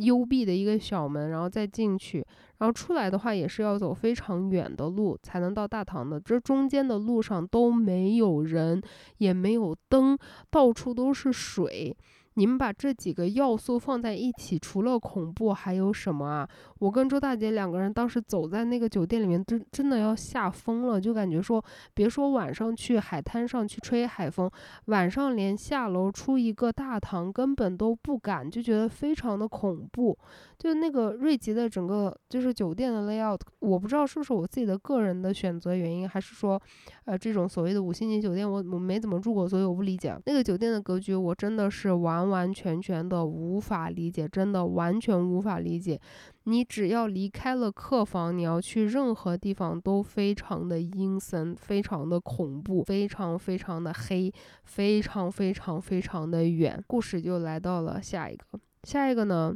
[0.00, 2.24] 幽闭的一个小门，然后再进去，
[2.58, 6.18] 然后出来的话也是要走非常远的路才能到大堂的。
[6.20, 8.80] 这中间的路上都没有人，
[9.18, 10.18] 也没有灯，
[10.50, 11.96] 到处都是水。
[12.34, 16.48] 你们把这几个要素放在一起，除了恐怖还有什么啊？
[16.78, 21.62] 我跟周大姐两个人当时走在那个酒店里面，真真的要吓疯了，就感觉说，
[21.92, 24.50] 别说晚上去海滩上去吹海风，
[24.86, 30.16] 晚上连下楼出一个大堂根本都不敢，就觉得非常的恐怖。
[30.56, 36.60] 就那个瑞吉的整个就是酒店的 layout，我不知道是不是我自己的个人的选择原因，还是说，
[37.06, 46.00] 呃，这种所谓的五星级酒店我我没怎么住过，所以我不理解那个酒店的格局，我真的是完完完全全的无法理解，真的完全无法理解。
[46.44, 54.32] 你只要离开了客房，你要去任何地方都非常的阴森，非常的恐怖，非常非常的黑，
[54.64, 56.82] 非常非常非常的远。
[56.86, 58.44] 故事就来到了下一个，
[58.84, 59.54] 下一个呢？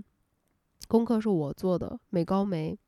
[0.86, 2.78] 功课是我做的，美高梅。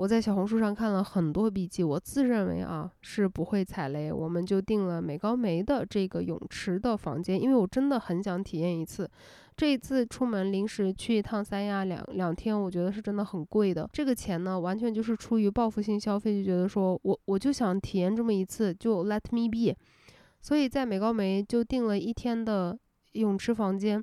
[0.00, 9.06] 我在小红书上看了很多笔记，我自认为啊是不会踩雷，我们就定了美高梅的这个泳池的房间，因为我真的很想体验一次。
[9.58, 13.86] 这一次出门临时去一趟三亚两两天，我觉得是真的很贵的。
[13.92, 19.76] 这个钱呢，完全就是出于报复性消费，就觉得说我我就想体验这么一次，就 let me be。
[20.40, 22.78] 所以在美高梅就订了一天的
[23.12, 24.02] 泳池房间。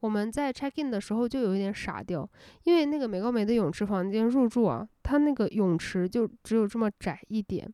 [0.00, 2.28] 我们在 check in 的时候就有一点傻掉，
[2.64, 7.68] 因为那个美高梅的泳池房间入住啊，它那个泳池就只有这么窄一点，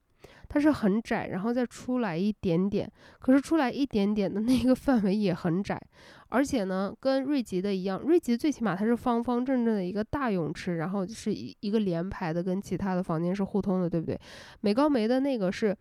[0.48, 5.80] 它是很窄，然后再出来一点点，可是出来一点点的那个 范围也很窄，
[6.28, 14.18] 而且呢，跟瑞吉的一样，瑞吉最起码它是方方正正的一个大泳池，然后是一一个连排的，跟其他的房间是互通的，对不对？
[14.60, 15.76] 美高梅的那个是。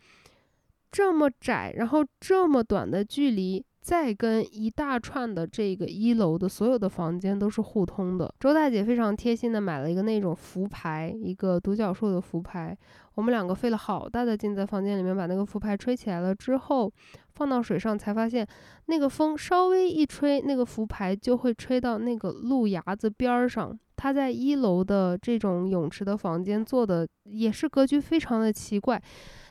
[0.95, 3.65] 这么窄，然后这么短的距离。
[3.83, 8.33] 再跟一大串的这个一楼的所有的房间都是互通的。
[8.39, 12.75] 周大姐非常贴心的买了一个那种浮牌，一个独角兽的浮牌。
[13.15, 16.89] 我们两个费了好大的劲在房间里面把那个浮牌吹起来了之后，
[17.35, 18.47] 放到水上才发现，
[18.85, 23.77] 那个风稍微一吹，那个浮牌就会吹到那个路牙子边儿上。
[23.97, 29.01] 他在一楼的这种泳池的房间做的也是格局非常的奇怪，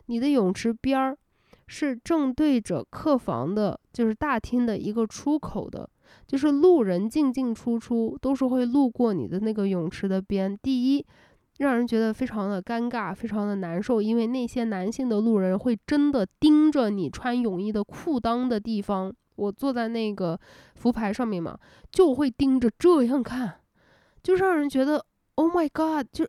[0.06, 1.18] 你的泳池边儿。
[1.74, 5.88] 是正对着客房的，就是大厅的一个出口的，
[6.26, 10.54] 就是路人进进出出都是会路过你的那个泳池的边。
[10.62, 11.06] 第一，
[11.60, 19.10] 让人觉得非常的尴尬，非常的难受，因为那些男性的路人会真的盯着你穿泳衣的裤裆的地方。
[19.36, 20.38] 我坐在那个
[20.74, 21.58] 浮牌上面嘛，
[21.90, 23.60] 就会盯着这样看，
[24.22, 25.02] 就让人觉得
[25.36, 26.26] Oh my God，就。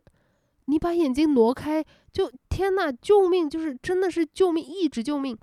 [0.66, 3.48] 你把眼睛挪开，就天呐，救命！
[3.48, 5.36] 就是真的是救命，一直救命。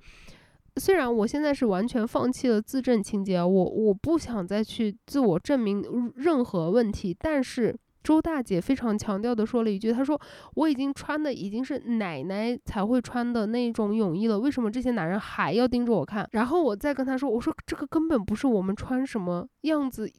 [0.78, 5.84] 虽然我现在是完全放弃了自证情节，我我不想再去自我证明
[6.16, 10.20] 任何问题，但是周大姐非常强调的说了一句，她说
[10.56, 16.28] 我已经穿的已经是奶奶才会穿的那种泳衣了，为什么这些男人还要盯着我看？
[16.32, 20.10] 然后我再跟她说，我说这个根本不是我们穿什么样子。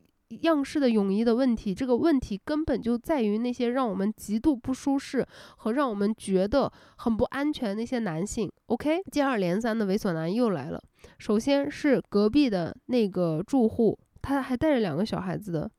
[0.42, 8.50] 样式的泳衣的问题，这个问题根本就在于那些让我们极度不舒适和让我们觉得很不安全那些男性。
[8.66, 10.82] OK，接二连三的猥琐男又来了。
[11.18, 15.70] 首先是隔壁的那个住户，他还带着两个小孩子的，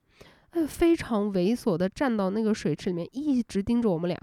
[0.52, 4.18] 哎，非常猥琐的站到那个水池里面，一直盯着我们俩。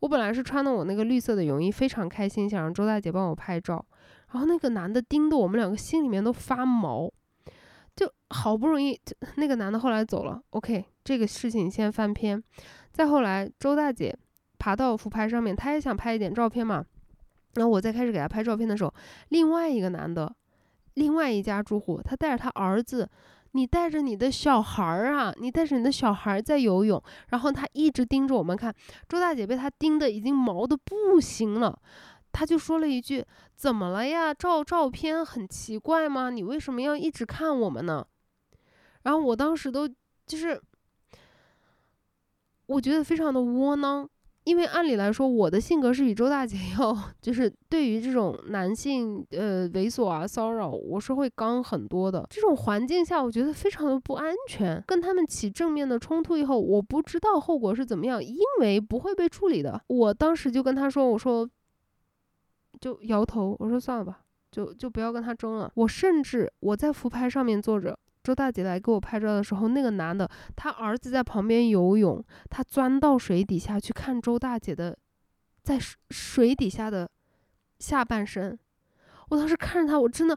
[0.00, 3.84] 我本来是穿的我那个绿色的泳衣，非常开心，想让周大姐帮我拍照。
[4.32, 7.12] 然后那个男的盯得我们两个心里面都发毛。
[7.94, 8.98] 就好不容易，
[9.36, 10.40] 那个男的后来走了。
[10.50, 12.42] OK，这个事情先翻篇。
[12.90, 14.16] 再后来，周大姐
[14.58, 16.84] 爬到浮牌上面，她也想拍一点照片嘛。
[17.54, 18.92] 然后我再开始给她拍照片的时候，
[19.28, 20.34] 另外一个男的，
[20.94, 23.08] 另外一家住户，他带着他儿子，
[23.52, 28.74] 你带着你的小孩儿啊，你带着你的小孩在游泳，然后他一直盯着我们看。
[29.06, 31.78] 周大姐被他盯的已经毛的不行了。
[32.32, 34.32] 他就说了一句：“怎么了呀？
[34.32, 36.30] 照照片很奇怪吗？
[36.30, 38.06] 你为什么要一直看我们呢？”
[39.04, 40.60] 然后我当时都就是，
[42.66, 44.08] 我觉得非常的窝囊，
[44.44, 52.26] 因为按理来说，我的性格是比周大姐要，就是对于这种男性呃猥琐啊骚扰，我是会刚很多的。
[52.30, 54.82] 这种环境下，我觉得非常的不安全。
[54.86, 59.82] 跟他们起正面的冲突以后，我不知道后果是怎么样，因为不会被处理的。
[59.88, 61.48] 我当时就跟他说：“我说。”
[62.82, 65.70] 就摇头，我说算了吧，就就不要跟他争了。
[65.76, 74.98] 我甚至我在浮拍上面坐着，周大姐来给我拍照的时候，那个男的他儿子在旁边游泳，他钻到水底下去看周大姐的
[75.62, 77.08] 在水水底下的
[77.78, 78.58] 下半身。
[79.28, 80.36] 我当时看着他，我真的，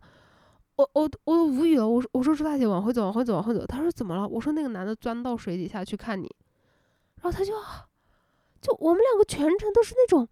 [0.76, 1.90] 我我我都无语了。
[1.90, 3.66] 我我说周大姐往回走，往回走，往回走。
[3.66, 4.28] 他说怎么了？
[4.28, 6.30] 我说那个男的钻到水底下去看你，
[7.16, 7.54] 然后他就
[8.62, 10.30] 就我们两个全程都是那种。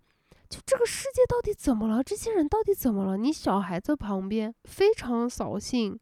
[0.53, 2.03] 就这个世界到底怎么了？
[2.03, 3.17] 这些人到底怎么了？
[3.17, 5.99] 你小孩在旁边非常扫兴，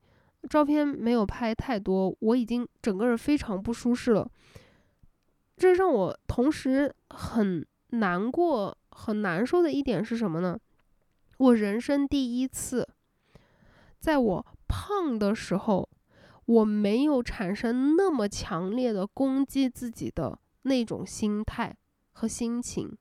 [0.50, 4.30] 照片没有拍太多，我已经整个人非常不舒适了。
[5.56, 10.60] 这让我同时很难过、很难受的一点是什么呢？
[11.38, 12.86] 我人生第一次，
[14.00, 15.88] 在我胖的时候，
[16.44, 21.74] 我没有产生那么强烈的攻击自己的那种心态
[22.12, 22.98] 和心情。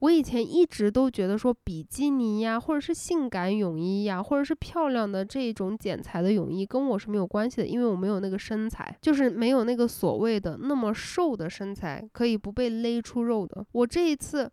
[0.00, 13.66] 我以前一直都觉得说比基尼呀，或者是性感泳衣呀，或者是漂亮的这种剪裁的泳衣，跟我是没有关系的，因为我没有那个身材，就是没有那个所谓的那么瘦的身材，可以不被勒出肉的。
[13.72, 14.48] 我这一次，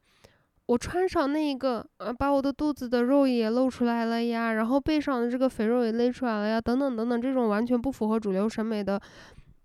[0.65, 8.99] 我穿上那个，呃，把我的肚子的肉也露出来了呀，然后背上的这个肥肉也勒出来了呀，等等等等，这种完全不符合主流审美的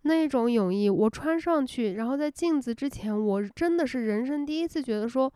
[0.03, 5.33] 那种泳衣，我穿上去，然后在镜子之前，我真的是人生第一次觉得说。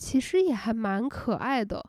[0.00, 1.84] 其实也还蛮可爱的，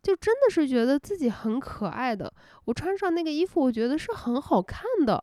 [0.00, 2.32] 就真的是觉得自己很可爱的。
[2.66, 5.22] 我穿上那个衣服，我觉得是很好看的，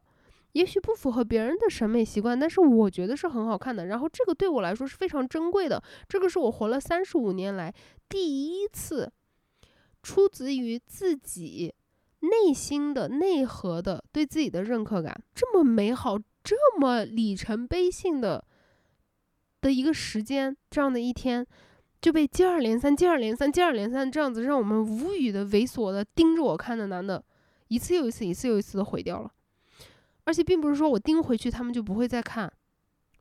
[0.52, 3.86] 也许不符合别人的审美习惯，但是我觉得是很好看的。
[3.86, 7.74] 然后这个对我来说是非常珍贵的，这个是我活了三十五年来
[8.10, 9.10] 第一次，
[10.04, 11.74] 出自于自己
[12.20, 18.44] 内心的内核的对自己的认可感，这么美好，这么里程碑性的
[19.62, 21.48] 的一个时间，这样的一天。
[22.02, 27.24] 就被接二连三、接二连三、接二连三这样子让我们无语的、猥琐的盯着我看的男的，
[27.70, 29.32] 一次又一次、一次又一次的毁掉了。
[30.24, 32.52] 而且并不是说我盯回去他们就不会再看，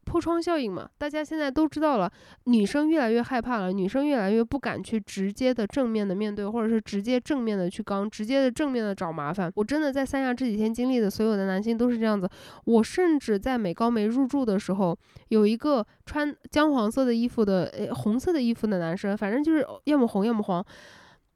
[0.07, 2.11] 破窗效应嘛，大家现在都知道了，
[2.45, 9.51] 女生越来越害怕了，女生越来越不敢去直接的正面的面对，或者是直接正面的去刚，直接的正面的找麻烦。
[9.57, 12.31] 我真的在三亚这几天经历的所有的男性都是这样子。
[12.65, 14.97] 我甚至在美高梅入住的时候，
[15.29, 20.65] 有一个穿姜黄色的衣服的，呃，红色的衣服的男生，反正就是要么红要么黄。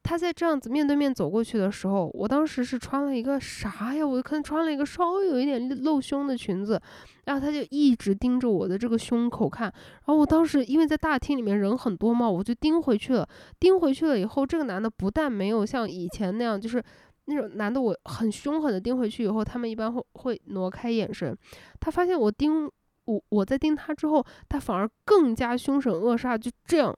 [0.02, 4.04] 他在这样子面对面走过去的时候，我当时是穿了一个啥呀？
[4.04, 6.80] 我可能穿了一个稍微有一点露胸的裙子，
[7.26, 9.66] 然后他就一直盯着我的这个胸口看。
[9.68, 13.28] 然后我当时因为在大厅里面人很多嘛，我就盯回去了。
[13.60, 16.82] 盯回去了以后，这个男的不但没有像以前那样，就是
[17.26, 21.36] 那种男的我很凶狠的盯回去以后，他们一般会会挪开眼神。
[21.78, 22.68] 他发现我盯
[23.04, 26.96] 我我在盯他之后，他反而更加凶神恶煞，就这样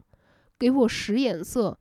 [0.58, 1.76] 给我使眼色。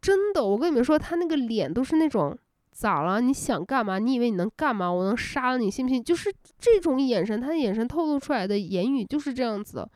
[0.00, 2.36] 真的，我跟你们说，他那个脸都是那种
[2.70, 3.20] 咋了？
[3.20, 3.98] 你想干嘛？
[3.98, 4.90] 你以为你能干嘛？
[4.90, 6.02] 我能杀了你，信不信？
[6.02, 9.88] 就是这种眼神，他的眼神透露出来的言语就是这样子。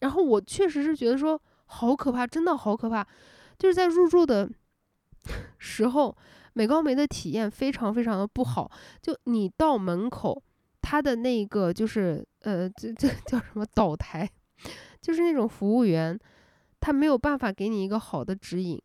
[0.00, 3.06] 然后我确实是觉得说好可怕，真的好可怕。
[3.58, 4.48] 就是在入住的
[5.58, 6.16] 时候，
[6.54, 8.70] 美高梅的体验非常非常的不好。
[9.02, 10.42] 就你到门口，
[10.80, 14.28] 他的那个就是呃，这这叫什么导台，
[15.00, 16.18] 就是那种服务员，
[16.80, 18.80] 他没有办法给你一个好的指引。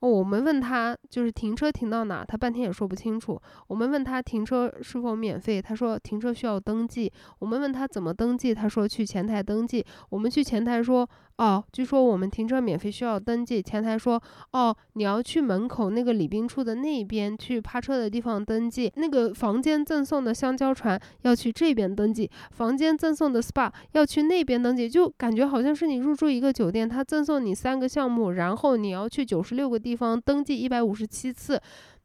[0.00, 3.40] 哦我们问他就是停车停到哪，他半天也说不清楚。
[3.66, 7.12] 我们问他停车是否免费，他说停车需要登记。
[7.38, 9.84] 我们问他怎么登记，他说去前台登记。
[10.10, 11.08] 我们去前台说。
[11.38, 13.60] 哦，据说我们停车免费需要登记。
[13.60, 14.18] 前台说，
[14.52, 18.90] 哦，你要去门口那个礼宾处的那边去趴车的地方登记。
[18.96, 24.88] 那个房间赠送的香蕉船要去这边登记，房间赠送的 SPA 要去那边登记。
[24.88, 31.60] 就感觉好像是你入住一个酒店，他赠送你三个项目，然后你要去九十六个地方登记一百五十七次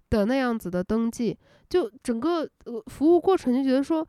[0.10, 1.38] 的那样子的登记。
[1.70, 4.06] 就整个呃服务过程就觉得说。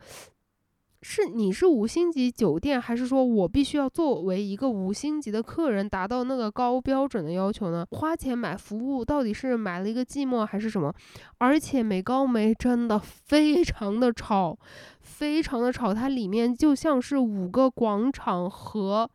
[1.03, 7.85] 是你是五星级酒店，还是说我必须要作为一个五星级的客人达到那个高标准的要求呢？
[7.91, 10.95] 花钱买服务到底是买了一个寂寞还是什么？
[11.39, 14.57] 而且美高梅真的非常的吵，
[15.01, 19.11] 非常的吵，它里面就像是五个广场和。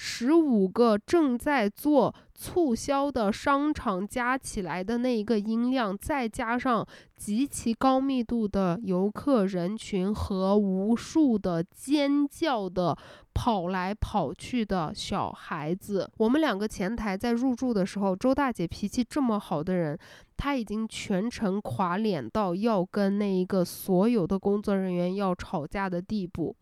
[0.00, 6.86] 十五个正在做促销的商场加起来的那一个音量，再加上
[7.16, 12.96] 极其高密度的游客人群和无数的尖叫的
[13.34, 19.98] 跑来跑去的小孩子，我们两个前台在入住的时候，周大姐脾气这么好的人，
[20.36, 26.54] 她已经全程垮脸到要跟那一个所有的工作人员要吵架的地步。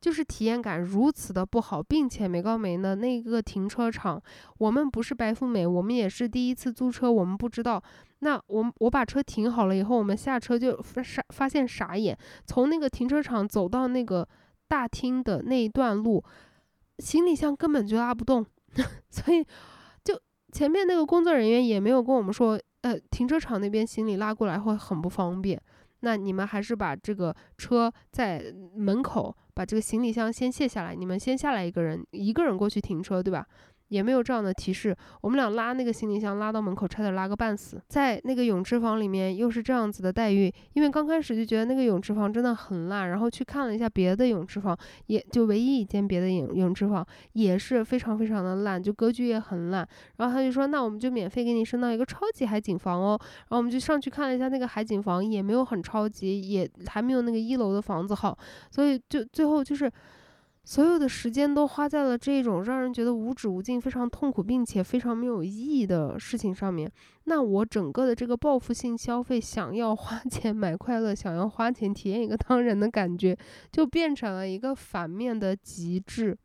[0.00, 4.22] 就是体验感如此的不好，并且美高梅的那个停车场，
[4.58, 7.82] 我们不是白富美，我们也是第一次租车，我们不知道。
[8.20, 14.26] 那我我把车停好了以后，我们下车就傻发现傻眼，从那个停车场走到那个
[14.66, 16.22] 大厅的那一段路，
[16.98, 18.44] 行李箱根本就拉不动，
[19.10, 19.44] 所以
[20.04, 20.20] 就
[20.52, 25.60] 前面那个工作人员也没有跟我们说，呃，停车场那边行李拉过来会很不方便。
[26.00, 30.94] 那你们还是把这个车在门口，把这个行李箱先卸下来。
[30.94, 33.46] 你们先下来一个人，一个人过去停车，对吧？
[33.88, 37.80] 也没有这样的提示，我们俩拉那个行李箱拉到门口，差点拉个半死。
[37.88, 44.76] 在那个泳池房里面又是这样子的待遇，因为刚开始就觉得那个泳池房真的很烂，然后去看了一下别的泳池房，
[45.06, 49.88] 也就唯一一间别的泳泳池房也是非常非常的烂，就格局也很烂。
[50.16, 53.18] 然后他就说，那我们就免费给你升到一个超级海景房哦。
[53.20, 58.36] 然后我们就上去看了一下那个海景房，也没有很超级，也还没有那个一楼的房子好，
[58.70, 59.90] 所以就最后就是。
[60.68, 66.92] 所有的时间都花在了这种让人觉得无止无尽、非常痛苦并且非常没有意义的事情上面。
[67.24, 73.34] 那我整个的这个报复性消费，想要花钱 买快乐，想要花钱体验一个当人的感觉，
[73.72, 76.36] 就变成了一个反面的极致。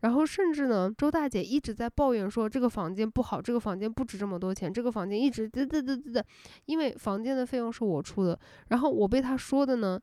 [0.00, 6.20] 然后甚至呢，周大姐一直在抱怨说这个房间不好，这个房间不值这么多钱，这个房间一直嘚嘚嘚嘚嘚，
[6.66, 8.36] 因为房间的费用是我出的。
[8.70, 10.00] 然后我被她说的呢，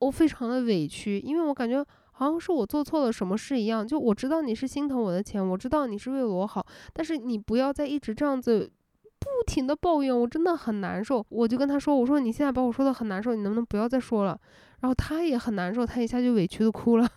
[0.00, 1.86] 我非常的委屈，因为我感觉。
[2.22, 8.70] 好像是我做错了什么事一样，就我知道你是心疼我的钱，我知道你是为我好，但是你不要再一直这样子
[9.18, 11.24] 不停的抱怨，我真的很难受。
[11.28, 14.38] 我就跟他说，我说你现在把我说的很难受，你能不能不要再说了？
[14.80, 17.08] 然后他也很难受，他一下就委屈的哭了。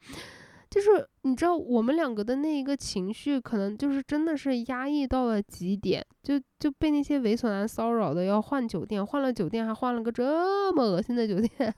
[0.68, 11.74] 就是你知道我们两个的那一个情绪，可能就是真的是压抑到了极点，就就被那些猥琐男骚扰的，要换酒店，换了酒店还换了个这么恶心的酒店。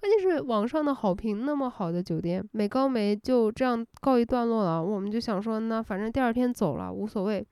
[0.00, 4.82] 关键是网上的好评那么好的酒店，美高梅就这样告一段落了。
[4.82, 7.46] 我们就想说，那反正第二天走了无所谓。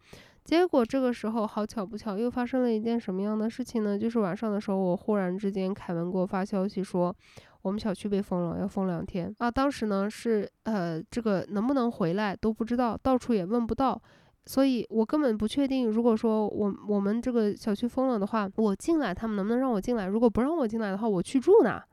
[0.44, 3.99] 结果这个时候好巧不巧，又发生了一件什么样的事情呢？
[3.99, 7.14] 就是晚上的时候，我忽然之间凯文给我发消息说，
[7.61, 9.51] 我们小区被封了，要封两天啊。
[9.51, 14.01] 当时呢是呃这个能不能回来都不知道，到处也问不到，
[14.46, 15.86] 所以我根本不确定。
[15.86, 20.07] 如果说我我们这个小区封了的话，我进来他们能不能让我进来？
[20.07, 21.84] 如果不让我进来的话，我去住哪？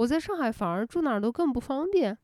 [0.00, 2.16] 我在上海反而住哪儿都更不方便。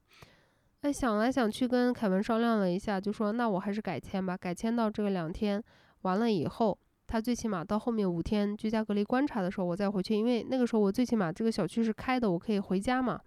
[0.81, 5.63] 哎，想来想去跟凯文商量了一下，就说那我还是改签吧，改签到这个两天
[6.03, 6.79] 完了以后。
[7.07, 13.21] 他最起码到后面五天居家隔离观察的时候，我再回去，因为那个时候我最起码这个小区是开的，我可以回家嘛，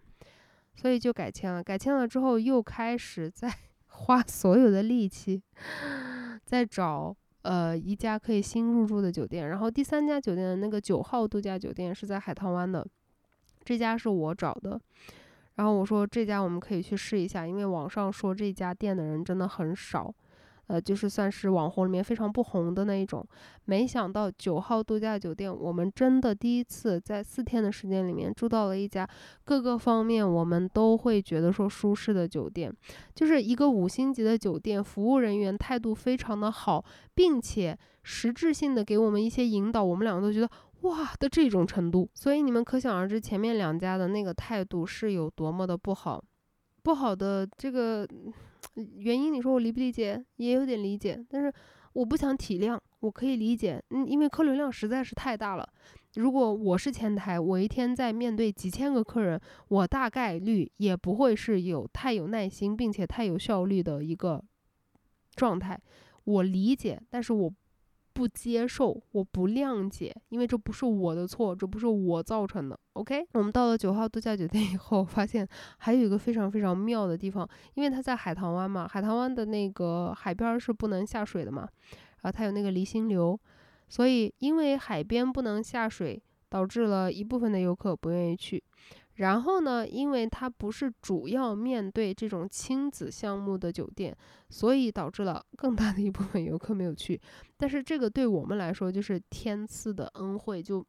[0.73, 1.63] 所以就改签了。
[1.63, 3.53] 改签了之后，又开始在
[3.87, 5.43] 花所有的力气，
[6.43, 9.47] 在找呃一家可以新入住的酒店。
[9.47, 12.85] 然后第三家酒店的那个九号度假酒店是在海棠湾的，
[13.69, 14.81] 这家是我找的。
[15.57, 20.11] 然后我说这家我们可以去试一下，因为网上说这家店的人真的很少。
[20.65, 23.25] 呃，就是算是网红里面非常不红的那一种。
[23.65, 29.07] 没想到九号度假酒店，我们真的第一次在四天的时间里面住到了一家
[29.43, 32.71] 各个方面我们都会觉得说舒适的酒店，
[33.15, 40.47] 就是一个五星级的酒店，服务人员态度非常的好，并且实质性的给我们一些引导，我们两个都觉得
[40.81, 42.09] 哇的这种程度。
[42.13, 46.23] 所以你们可想而知，前面两家的那个态度是有多么的不好，
[46.83, 48.07] 不好的这个。
[48.75, 51.51] 原因你说我理不理解，也有点理解，但是
[51.93, 55.67] 我不想体谅，我可以理解，嗯，因为客流量实在是太大了。
[56.15, 64.43] 如果我是前台，我一天在面对几千个客人，我大概率也不会是有太有耐心并且太有效率的一个
[65.35, 65.79] 状态。
[66.25, 67.51] 我理解，但是我。
[68.19, 72.77] 不接受，我不谅解，因为这不是我的错，这不是我造成的。
[72.91, 75.47] OK，我们到了九号度假酒店以后，发现
[75.77, 81.61] 还有一个非常非常妙的地方，因为它在海棠湾嘛，海棠湾的那个海边是不能下水的嘛，
[82.21, 83.39] 然后它有那个离心流，
[83.87, 88.61] 所以因为海边不能下水，导致了一部分的游客不愿意去。
[89.19, 94.15] 然后呢，因为它不是主要面对这种亲子项目的酒店，
[94.49, 97.19] 所以导致了更大的一部分游客没有去。
[97.57, 100.85] 但是这个对我们来说就是天赐的恩惠，就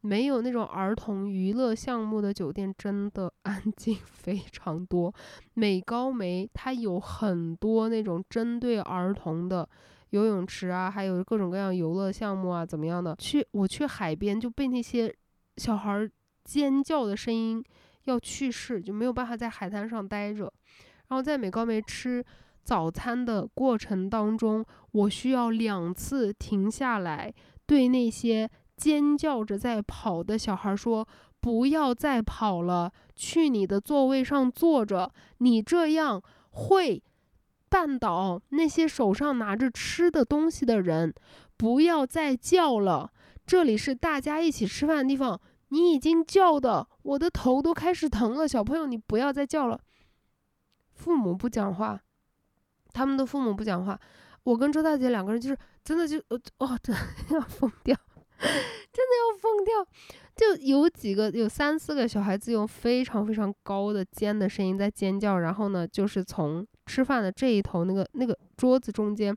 [0.00, 5.14] 没有那种儿童娱乐项目的酒店真的安静 非常多。
[5.54, 9.68] 美高梅它有很多那种针对儿童的
[10.10, 13.14] 游泳池啊，还有各种各样游乐项目啊，怎么样的？
[13.16, 15.14] 去我去海边就被那些
[15.58, 16.10] 小孩。
[16.48, 17.62] 尖叫的声音
[18.04, 20.50] 要去世，就没有办法在海滩上待着。
[21.08, 22.24] 然后在美高梅吃
[22.62, 27.30] 早餐的过程当中，我需要两次停下来，
[27.66, 31.06] 对那些尖叫着在跑的小孩说
[31.38, 37.02] ：“不要再跑了，去你的座位上坐着，你这样会
[37.68, 41.12] 绊倒那些手上拿着吃的东西的人。
[41.58, 43.12] 不要再叫了，
[43.46, 45.38] 这里是大家一起吃饭的地方。”
[45.70, 48.48] 你已经叫的，我的头都开始疼了。
[48.48, 49.78] 小朋友，你不要再叫了。
[50.92, 52.00] 父母不讲话，
[52.92, 53.98] 他们的父母不讲话。
[54.44, 56.18] 我跟周大姐两个人就是真的就
[56.58, 57.02] 哦，真的
[57.34, 57.94] 要疯掉，
[58.38, 59.86] 真的要疯掉。
[60.34, 69.36] 就有几个有三四个小孩子用非常非常高的尖的声音在尖叫，然后呢，就是从吃饭的这一头那个那个桌子中间。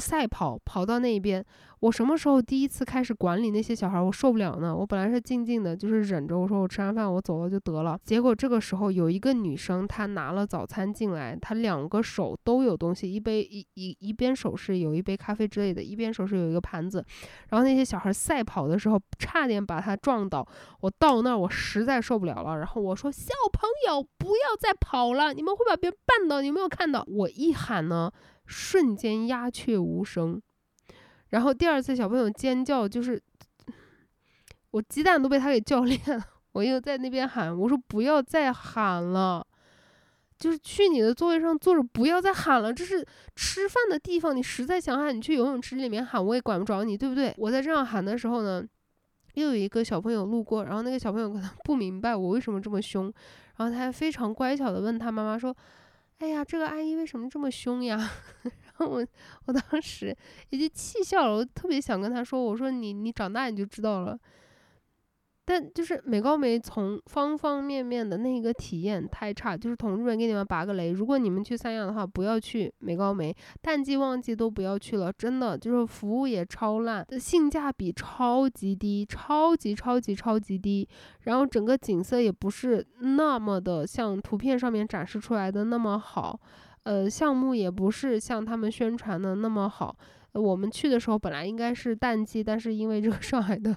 [0.00, 1.44] 赛跑跑到那边，
[1.80, 4.00] 我什么时候第一次开始管理那些小孩？
[4.00, 4.74] 我受不了呢。
[4.74, 6.38] 我本来是静静的，就是忍着。
[6.38, 7.98] 我说我吃完饭我走了就得了。
[8.02, 17.04] 结果这个时候有一个女生，她拿了早餐进来，她两个手都有东西，一杯一一一边手是有一杯咖啡之类的，一边手是有一个盘子。
[17.50, 20.46] 然后那些小孩赛跑的时候，差点把她撞倒。
[20.80, 26.40] 我到那儿我实在受不了了，然后我说小朋友不要再跑了，你们会把别人绊倒。
[26.40, 27.04] 你有没有看到？
[27.06, 28.10] 我一喊呢。
[28.50, 30.42] 瞬间鸦雀无声，
[31.28, 33.22] 然后第二次小朋友尖叫，就是
[34.72, 36.20] 我鸡蛋都被他给叫裂了。
[36.50, 39.46] 我又在那边喊，我说不要再喊了，
[40.36, 42.74] 就是去你的座位上坐着，不要再喊了。
[42.74, 47.32] 这是吃饭的地方，你实在想喊，你去游泳池里面喊，我也管不着你，对不对？
[47.38, 48.66] 我在这样喊的时候呢，
[49.34, 53.04] 又有一个小朋友路过，然后那个小朋友可能不明白我为什么这么凶，
[53.58, 55.56] 然后他还非常乖巧的问他妈妈说。
[56.20, 57.96] 哎呀，这个阿姨为什么这么凶呀？
[58.44, 59.06] 然后我
[59.46, 60.14] 我当时
[60.50, 64.18] 也就气笑了，我特别想跟她说，我说你你长大你就知道了。
[65.50, 80.88] 但就是美高梅从方方面面的那个体验太差，就是同志们给你们拔个雷，如果你们去三亚的话，不要去美高梅，淡季旺季都不要去了，真的就是服务也超烂，性价比超级低，超级超级超级低，
[81.22, 86.38] 然后整个景色也不是那么的像图片上面展示出来的那么好，
[86.84, 89.96] 呃，项目也不是像他们宣传的那么好。
[90.34, 93.76] 我们去的时候本来应该是淡季，但是因为这个上海的。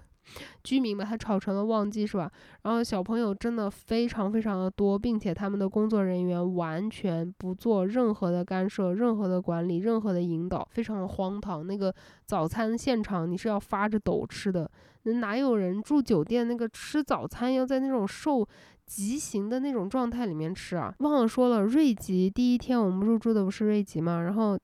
[0.63, 2.31] 居民把它炒成了旺季，是吧？
[2.63, 11.65] 然后小朋友真的非常非常的多，并且他们的工作人员完全不做任何的干涉、任何的管理、任何的引导，非常的荒唐。
[11.65, 11.93] 那个
[12.25, 14.69] 早餐现场你是要发着抖吃的，
[15.03, 18.47] 那哪有人住酒店那个吃早餐要在那种受
[18.85, 20.93] 极刑的那种状态里面吃啊？
[20.99, 24.57] 忘了说了，瑞吉第一天我们入住的不是瑞吉嘛，然后。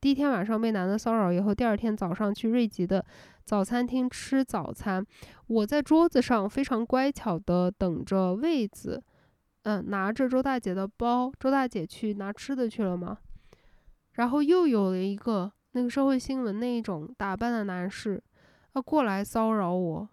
[0.00, 3.04] 第一天晚上被男的骚扰以后，第二天早上去瑞吉的
[3.48, 5.02] 早餐厅吃早餐。
[5.46, 9.02] 我在桌子上非常乖巧的等着位子，
[9.62, 11.32] 嗯，拿着周大姐的包。
[11.40, 13.16] 周大姐去拿吃的去了吗？
[14.16, 18.22] 然后又有了一个那个社会新闻那一种打扮的男士，
[18.74, 20.06] 他过来骚扰我，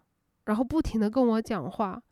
[0.46, 2.02] 然后不停的跟我讲话。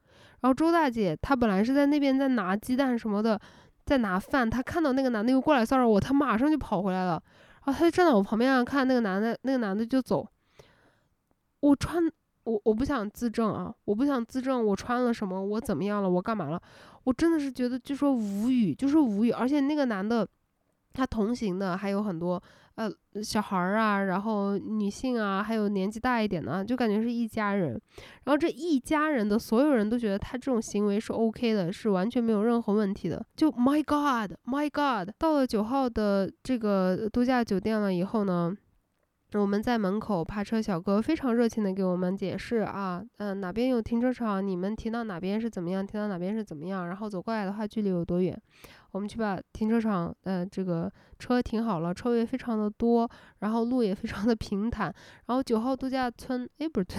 [0.43, 3.41] 然后周大姐她本来是在那边在拿鸡蛋什么的。
[3.87, 7.23] 在拿饭，他看到那个男的又过来骚扰我，他马上就跑回来了，
[7.65, 10.27] 然后他就站在我旁边看那个男的，那个男的就走。
[11.65, 12.03] 我穿
[12.45, 16.61] 我我不想自证啊，我不想自证我穿了什么，我怎么样了，我干嘛了？
[17.05, 19.31] 我真的是觉得就说无语，就是无语。
[19.31, 20.29] 而且那个男的，
[20.93, 22.43] 他同行的还有很多。
[22.77, 22.91] 呃，
[23.23, 27.81] 小孩儿啊，然后女性啊，还有年纪大一点的，就感觉是一家人。
[28.25, 33.25] 然后这一家人的所有人都觉得他这种行为是 OK 的，是完全没有任何问题的。
[33.37, 35.15] 就 My God，My God！
[35.17, 38.53] 到了九号的这个度假酒店了以后呢，
[39.41, 48.41] 我们在门口趴车小哥非常热情的给我们解释啊，嗯，哪边有停车场，你们停到哪边是怎么样，停到哪边是怎么样，然后走过来的话距离有多远。
[48.95, 54.87] 我们去把停车场，呃，这个车停好了，车位非常的多，然后路也非常的平坦。
[55.27, 56.97] 然后九号度假村，哎，不是对，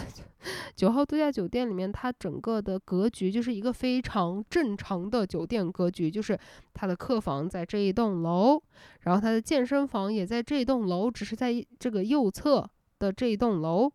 [0.76, 6.38] 九号度假酒店里面，它整个的格局就是一个非常正常的酒店格局，就是
[6.74, 8.62] 它的客房在这一栋楼，
[9.04, 12.70] 然后它的健身房也在这一栋楼，只是在这个右侧
[13.00, 13.89] 的这一栋楼。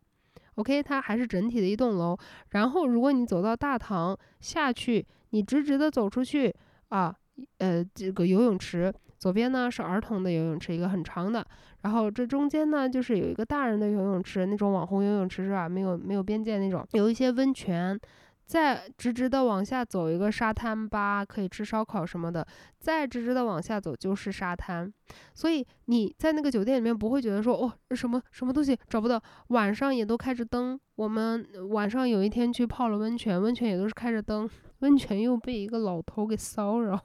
[0.55, 2.17] OK，它还是整体的一栋楼。
[2.53, 6.55] 然后如果你走到大堂下去，你直直的走出去
[6.89, 7.15] 啊。
[7.59, 11.45] 呃，这个游泳池左边呢是儿童的游泳池，一个很长的，
[11.83, 15.69] 然后这中间呢就是有一个大人的游泳池，那种网红游泳池是吧？
[15.69, 18.01] 没有没有边界那种，有一些温泉，
[18.47, 22.47] 再直直的往下走一个沙滩吧，可以吃烧烤什么的，
[22.79, 24.91] 再直直的往下走就是沙滩，
[25.35, 36.99] 所以你在那个酒店里面不会觉得说哦什么什么东西找不到，晚上也都开着灯，我们晚上有一天去泡了温泉，温泉也都是开着灯，温泉又被一个老头给骚扰。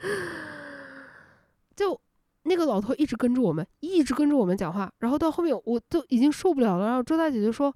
[1.76, 2.00] 就
[2.42, 6.86] 那个老头一直跟着我们，一直跟着我们讲话，然后到后面我都已经受不了了。
[6.86, 7.74] 然后周大姐就说：“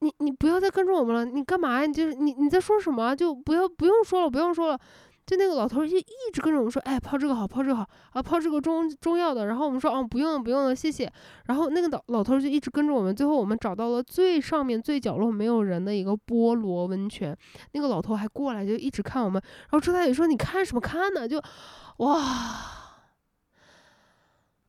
[0.00, 1.86] 你你不要再跟着我们了，你干嘛呀？
[1.86, 3.14] 你就是你你在说什么？
[3.16, 4.78] 就不要不用说了，不用说了。”
[5.26, 11.10] 就那个老头就一直跟着我们说：“哎，泡这个好，泡这个好啊，泡这个中中药的。”然后我们说：“哦，不用了，不用了，谢谢。”
[11.46, 17.34] 然后那个老老头就一直跟着我们，最后我们找到了最上面最角落没有人的一个菠萝温泉。
[17.72, 21.42] 那个老头还过来就一直看我们，然后周大姐说：“你看什么看呢？”就
[21.98, 23.00] 哇，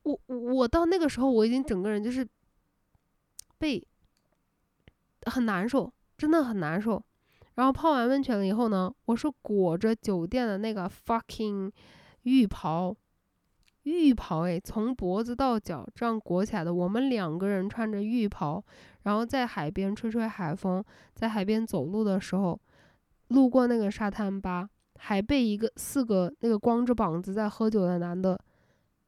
[0.04, 2.26] 我我到那个时候我已经整个人就是
[3.58, 3.86] 被
[5.26, 7.04] 很难受，真的很难受。
[7.56, 11.72] 然后泡完温泉了以后呢，我是裹着酒店的那个 fucking
[12.24, 12.94] 浴袍，
[13.84, 16.74] 浴袍诶，从脖子到脚这样裹起来的。
[16.74, 18.62] 我们两个人穿着浴袍，
[19.04, 20.84] 然后在海边吹吹海风，
[21.14, 22.60] 在海边走路的时候，
[23.30, 28.38] 路过那个沙滩吧，还被一个四个那个光着膀子在喝酒的男的，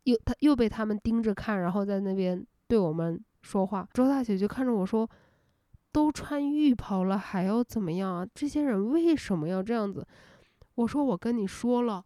[0.04, 3.86] 又他又被他们盯着看，然后在那边对我们说话。
[3.94, 5.10] 周大姐就看着我说。
[5.92, 8.28] 都穿浴袍了，还要怎么样啊？
[8.34, 10.06] 这些人为什么要这样子？
[10.76, 12.04] 我说我跟你说了，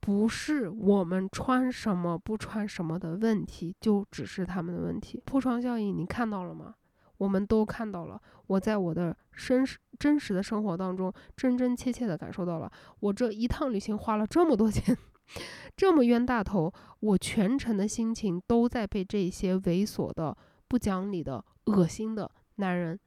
[0.00, 5.22] 不是我们穿什么不穿什么的问题，就只是他们的问题。
[5.24, 6.74] 破窗效应，你看到了吗？
[7.18, 8.20] 我们都看到了。
[8.46, 12.72] 我在我的真实真实的生活当中，真真切切的感受到了。
[13.00, 14.96] 我这一趟旅行花了这么多钱，
[15.76, 22.98] 这么冤大头，我全程的心情都在被这些猥琐的、不讲理的、恶心的男人。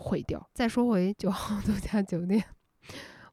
[0.00, 0.44] 毁掉。
[0.54, 2.42] 再说回九号度假酒店，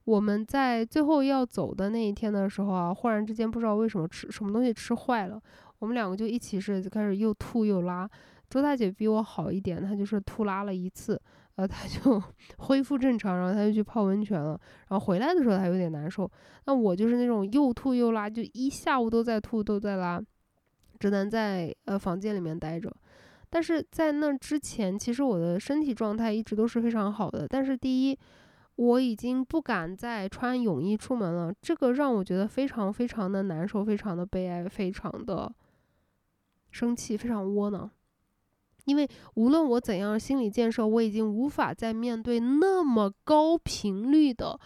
[0.03, 5.41] 我们在最后要走的那一天的时候啊，忽然之间不知道为什么吃什么东西吃坏了，
[5.79, 8.09] 我们两个就一起是就开始又吐又拉。
[8.49, 11.21] 周大姐比我好一点，她就是吐拉了一次，
[11.55, 12.21] 呃，她就
[12.59, 14.59] 恢复正常，然后她就去泡温泉了。
[14.87, 16.29] 然后回来的时候她有点难受，
[16.65, 20.21] 那我就是那种又吐又拉，就一下午都在吐都在拉，
[20.97, 22.89] 只能在呃房间里面待着。
[23.49, 27.47] 但是在那之前，其实我的身体状态一直都是非常好的。
[27.47, 28.17] 但是第一，
[28.75, 35.51] 我已经不敢再穿泳衣出门了，这个让我觉得非常非常的难受，非常的悲哀，非常的
[36.71, 37.89] 生气，非常窝囊。
[38.85, 44.59] 因为无论我怎样心理建设，我已经无法再面对那么高频率的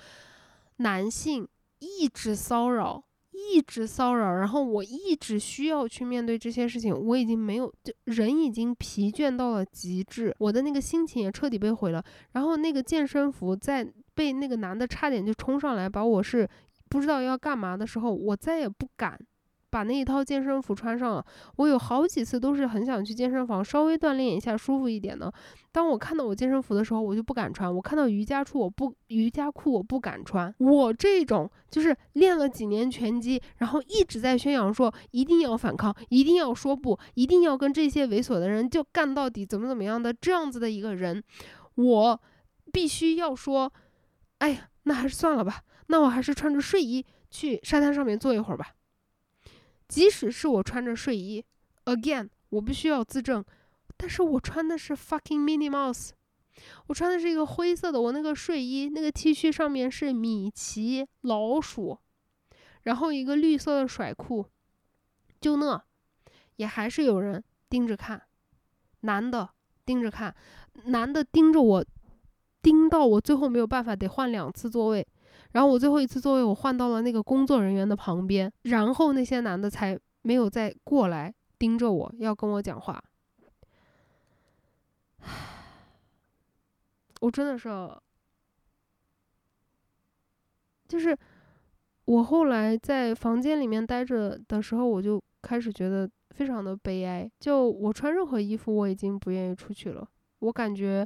[0.77, 1.47] 男性
[1.79, 3.03] 一直骚扰。
[3.53, 12.03] 一直骚扰，然后我一直需要去面对这些事情，我已经没有，就人已经疲倦到了极致，我的那个心情也彻底被毁了。
[12.33, 16.47] 然后那个健身服在被那个男的差点就冲上来把我是
[16.89, 19.19] 不知道要干嘛的时候，我再也不敢。
[19.71, 25.33] 把那一套健身服穿上了，我有好几次都是很想去健身房稍微锻炼一下，舒服一点的。
[25.71, 27.73] 当我看到我健身服的时候，我就不敢穿。
[27.73, 30.53] 我看到瑜伽裤，我不瑜伽裤我不敢穿。
[30.57, 41.23] 我这种就是练了几年拳击，然后一直在宣扬说一定要反抗，一定要说不，一定要跟这些猥琐的人就干到底，怎么怎么样的这样子的一个人，
[41.75, 42.21] 我
[42.73, 43.71] 必须要说，
[44.39, 48.73] 哎呀，那还是算了吧，那我还是穿着睡衣去沙滩上面坐一会儿吧。
[49.91, 51.43] 即使是我穿着睡衣
[51.83, 53.43] ，again，我必须要自证，
[53.97, 56.11] 但是我穿的是 fucking Minnie Mouse，
[56.87, 61.99] 我穿的是一个灰色的，我那个睡衣那个 T 恤上面是米奇老鼠，
[62.83, 64.45] 然后一个绿色的甩裤，
[65.41, 65.83] 就那，
[66.55, 68.21] 也还是有人盯着看，
[69.01, 69.49] 男的
[69.85, 70.33] 盯着看，
[70.85, 71.85] 男的盯着我，
[72.61, 75.05] 盯到我最后没有办法，得换两次座位。
[75.51, 83.03] 然后我最后一次座位，我换到了那个工作人员的旁边，然后那些男的才没有再过来盯着我要跟我讲话。
[87.19, 87.69] 我真的是，
[90.87, 91.17] 就是
[92.05, 97.29] 我后来在房间里面待着的时候，我就开始觉得非常的悲哀。
[97.39, 100.07] 就我穿任何衣服，我已经不愿意出去了。
[100.39, 101.05] 我感觉，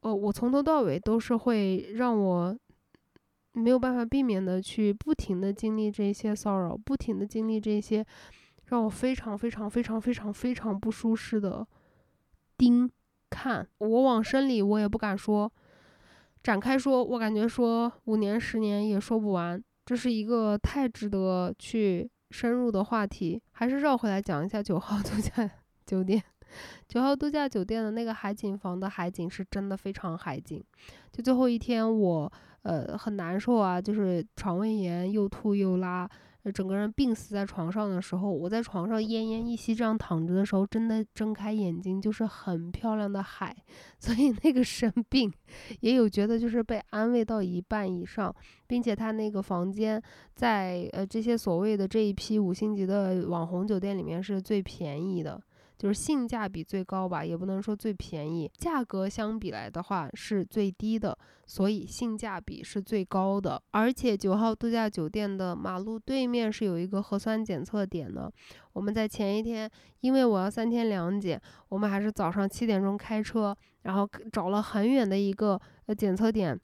[0.00, 2.56] 呃，我从头到尾都是会让我。
[3.58, 8.04] 没有办法避免的去不停的经历这些骚扰，不停的经历这些
[8.66, 11.66] 让我非常非常非常非常非常不舒适的
[12.56, 12.88] 盯
[13.28, 13.66] 看。
[13.78, 15.50] 我往深里我也不敢说，
[16.42, 19.62] 展开说，我感觉说五年十年也说不完。
[19.84, 25.50] 这是一个太值得去深入的话题，还是绕回来讲一下九号度假
[25.84, 26.22] 酒店。
[26.86, 30.62] 九号度假酒店的那个海景房的海景是真的非常海景。
[31.10, 32.32] 就最后一天我。
[32.62, 36.08] 呃，很难受啊，就是肠胃炎，又吐又拉，
[36.54, 43.54] 整个人病死在床上的时候，我在床上奄奄一息这样躺着的时候，真的睁开眼睛就是很漂亮的海，
[44.00, 45.32] 所以那个生病
[45.80, 48.34] 也有觉得就是被安慰到一半以上，
[48.66, 50.02] 并且他那个房间
[50.34, 55.40] 在呃这些所谓的这一批五星级的网红酒店里面是最便宜的。
[55.78, 61.16] 就是性价比最高吧，也不能说最便宜，价格相比来的话是最低的，
[61.46, 63.62] 所以性价比是最高的。
[63.70, 68.30] 而且九号度假酒店的马路对面是有一个核酸检测点的。
[68.72, 69.70] 我们在前一天，
[70.00, 75.60] 因为我要三天两检，我们还是早上七点钟开车，然后找了很远的一个
[75.96, 76.58] 检测点。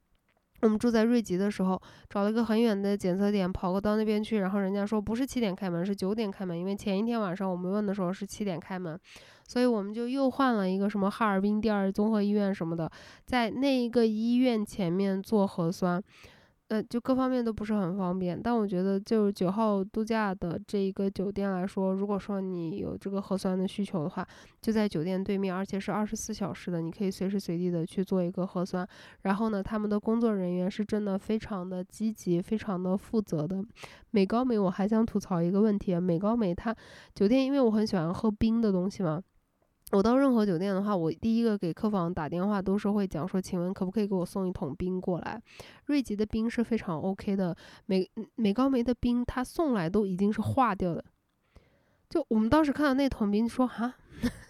[0.65, 8.99] 我们住在瑞吉的时候，找了一个很远的检测点，跑过到那边去，然后人家说不是七点开门，是九点开门，因为前一天晚上我们问的时候是七点开门，
[9.47, 12.91] 所以我们就又换了一个什么哈尔滨第二综合医院什么的，
[13.27, 16.03] 在那一个医院前面做核酸。
[16.69, 24.27] 呃，就各方面都不是很方便，但我觉得就九号度假的这一个酒店来说，如果说你有这个核酸的需求的话，
[24.63, 28.89] 就在酒店对面，而且是二十四小时的，你可以随时随地的去做一个核酸。
[29.23, 33.63] 然后呢，他们的工作人员是真的非常的积极，非常的负责的。
[34.11, 36.75] 美高美，我还想吐槽一个问题，美高美它
[37.15, 39.23] 酒店，因为我很喜欢喝冰的东西嘛。
[39.93, 45.41] 我到任何酒店的话，我第一个给客房打电话都是会讲说，请问可不可以给我送一桶冰过来？
[45.87, 47.57] 瑞吉的冰是非常 OK 的，
[47.87, 51.05] 美美高梅的冰他送来都已经是化掉的。
[52.09, 53.95] 就我们当时看到那桶冰，说哈。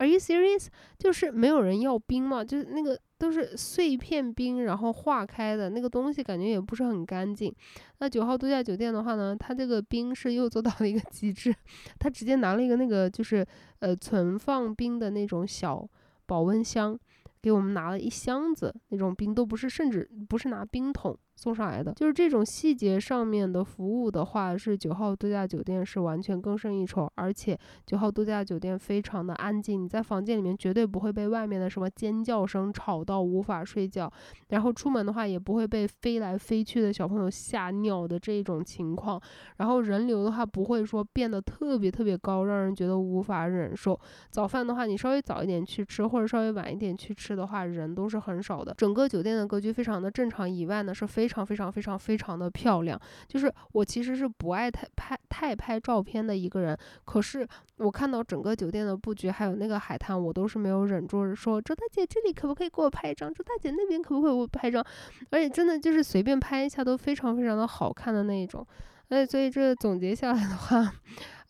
[0.00, 0.66] Are you serious？
[0.98, 7.54] 就是没有人要冰嘛，就是那个都是碎片冰，然后化开的那个东西，感觉也不是很干净。
[7.98, 11.54] 那九号度假酒店的话呢，它这个冰是又做到了一个极致，
[11.98, 13.46] 他直接拿了一个那个就是
[13.80, 15.86] 呃存放冰的那种小
[16.26, 16.98] 保温箱。
[17.42, 34.12] 给我们拿了一箱子那种冰，都不是，甚至不是拿冰桶送上来的，就是这种细节上面的服务的话，是九号度假酒店是完全更胜一筹，而且九号度假酒店非常的安静，你在房间里面绝对不会被外面的什么尖叫声吵到无法睡觉，
[34.48, 39.18] 然后出门的话也不会被飞来飞去的小朋友吓尿的这种情况，
[39.56, 43.98] 然后人流的话不会说变得特别特别高，让人觉得无法忍受。
[44.28, 47.30] 早饭的话，你稍微早一点去吃，或者稍微晚一点去吃。
[47.30, 50.50] 的话，人都是很少的，整个酒店的格局非常的正常。
[50.50, 53.00] 以外呢，是非非常非常非常非常的漂亮。
[53.28, 63.32] 就是我其实是不爱太拍太拍照片的一个人，可是我看到整个酒店的布局还有那个海滩，我都是没有忍住说周大姐这里可不可以给我拍一张？
[63.32, 64.84] 周大姐那边可不可以给我拍一张？
[65.30, 68.66] 而且真的就是随便拍一下都非常非常的好看的那一种。
[69.08, 70.92] 哎，所以这总结下来的话，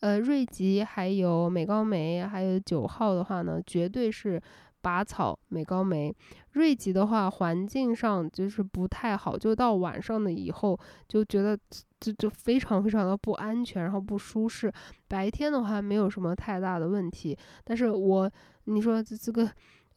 [0.00, 4.40] 呃，瑞吉还有美高梅还有九号的话呢，绝对是
[4.80, 6.14] 拔草美高梅。
[6.52, 10.78] 瑞吉的话，环境上就是不太好，就到晚上的以后
[11.08, 11.58] 就觉得
[12.00, 14.72] 就就非常非常的不安全，然后不舒适。
[15.08, 18.30] 白天的话没有什么太大的问题，但是我
[18.64, 19.50] 你说这这个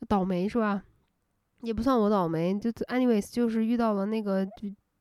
[0.07, 0.83] 倒霉是吧？
[1.61, 4.47] 也不算我倒霉，就 anyways 就是遇到了那个。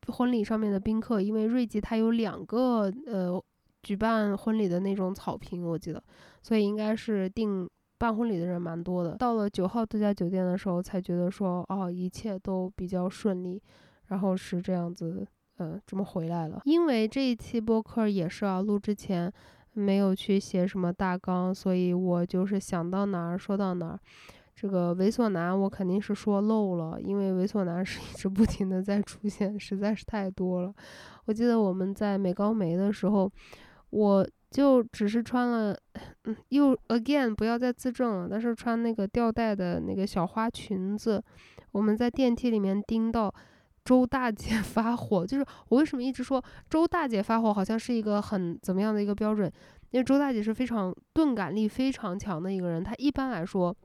[0.07, 3.41] 婚礼上面的宾客，因为瑞吉他有两个呃
[3.83, 6.03] 举办婚礼的那种草坪，我记得，
[6.41, 7.65] 所以应该是订
[8.03, 9.15] 办婚礼的人蛮多的。
[9.15, 13.63] 到了九号度假酒店的时候，才觉得说哦，一切都比较顺利，
[14.07, 15.25] 然后是这样子，
[15.55, 16.59] 呃，这么回来了。
[16.65, 19.31] 因为这一期播客也是啊，录之前
[19.71, 23.99] 没有去写什么大纲，所以我就是想到哪儿说到哪儿。
[24.53, 30.73] 这个猥琐男我肯定是说漏了，因为猥琐男是一直不停的在出现，实在是太多了。
[31.23, 33.31] 我记得我们在美高梅的时候，
[33.91, 35.75] 我就只是穿了，
[36.25, 41.21] 嗯，又 again 不要再自证了，但是穿那个吊带的那个小花裙子，
[41.71, 43.33] 我们在电梯里面盯到
[43.83, 49.51] 周大姐 发火，就是我为什么一直说周大姐发火好像是一个很怎么样的一个标准？
[49.89, 53.75] 因为周大姐是非常钝感力非常强的一个人，她一般来说。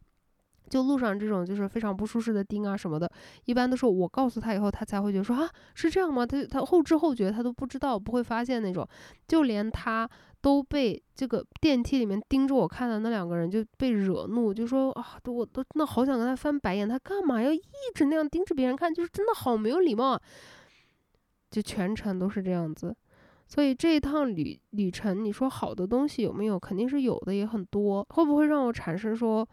[0.69, 3.11] 就路上这种就是非常不舒适的钉啊什么的，
[3.47, 6.27] 一般都是我告诉他以后，他才会觉得说啊是这样吗？
[6.27, 8.87] 他他后知后觉他都不知道，不会发现那种。
[9.27, 10.07] 就连他
[10.41, 17.61] 都被这个电梯里面盯着我看的那两个人就被惹怒，就说啊，我都真的好想跟他翻白眼，他干嘛要一
[17.95, 18.93] 直那样盯着别人看？
[18.93, 20.22] 就是真的好没有礼貌啊！
[21.51, 22.97] 就全程都是这样子。
[23.47, 26.59] 所以这一趟旅旅程，你说好的东西有没有？
[26.59, 28.07] 肯定是有的，也很多。
[28.11, 29.49] 会不会让我产生说？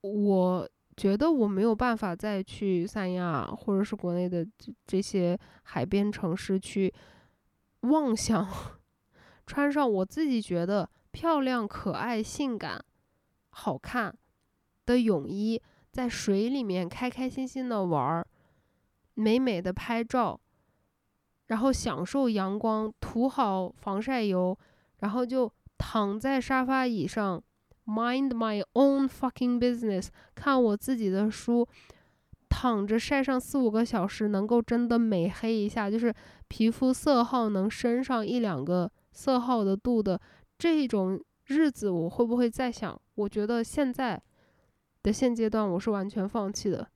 [0.00, 0.68] 我
[0.98, 6.92] 觉得我没有办法再去三亚或者是国内的这这些海边城市去
[7.80, 8.46] 妄想
[9.46, 12.84] 穿上我自己觉得漂亮、可爱、性感、
[13.50, 14.16] 好看
[14.86, 18.26] 的泳衣，在水里面开开心心的玩儿，
[19.14, 20.40] 美美的拍照，
[21.46, 24.58] 然后享受阳光，涂好防晒油，
[24.98, 27.42] 然后就躺在沙发椅上。
[27.86, 31.68] Mind my own fucking business，看我自己的书，
[32.48, 36.14] 躺着晒上四五个小时，能够真的美黑一下，就是
[36.48, 40.20] 皮肤色号能升上一两个色号的度的
[40.58, 43.00] 这种日子，我会不会再想？
[43.14, 44.22] 我觉得现在
[45.02, 46.86] 的现阶段我是完全放弃的。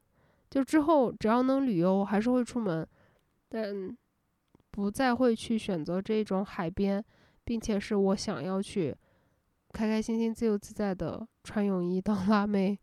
[0.51, 2.87] 就之后只要能旅游，我还是会出门，
[3.49, 3.97] 但
[4.71, 7.03] 不再会去选择这种海边，
[7.45, 8.95] 并且是我想要去。
[9.71, 12.77] 开开心心、自由自在的穿泳衣当辣妹，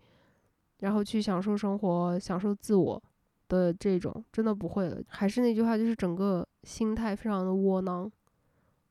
[0.81, 3.03] 然后去享受生活、享受自我
[3.47, 5.01] 的这种，真的不会了。
[5.07, 8.09] 还是那句话，就是整个心态非常的窝囊。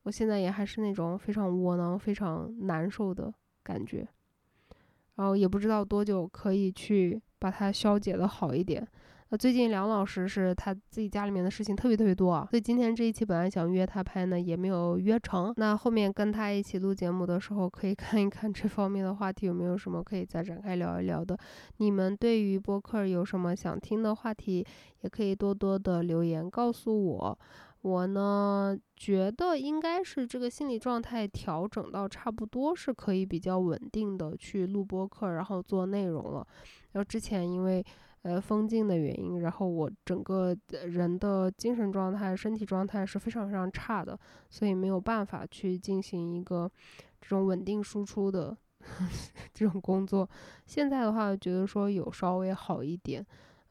[0.05, 3.33] 我现在也还是那种非常窝囊、非常难受的
[3.63, 4.07] 感觉，
[5.15, 8.87] 然后也不知道多久可以去把它消解的好一点。
[9.29, 15.51] 那最近梁老师是他自己家里面的事情特别特别多啊，所以今天这一期本来想约他拍呢，也没有约成。
[15.57, 21.35] 那后面跟他一起录节目的时候，可以 看一看这方面的话题有没有什么可以再展开聊一聊的。
[21.77, 24.63] 你们对于播客有什么想听的话题，
[25.01, 27.39] 也可以多多的留言告诉我。
[27.85, 36.47] 我呢觉得应该是这个心理状态调整到差不多是可以比较稳定的去录播课，然后做内容了。
[36.93, 37.85] 然后之前因为。
[38.25, 40.57] 呃，封禁的原因，然后我整个
[40.87, 44.19] 人的精神状态、身体状态是非常非常差的，
[44.49, 46.67] 所以没有办法去进行一个
[47.21, 48.57] 这种稳定输出的
[49.53, 50.27] 这种工作。
[50.65, 53.23] 现在的话，觉得说有稍微好一点。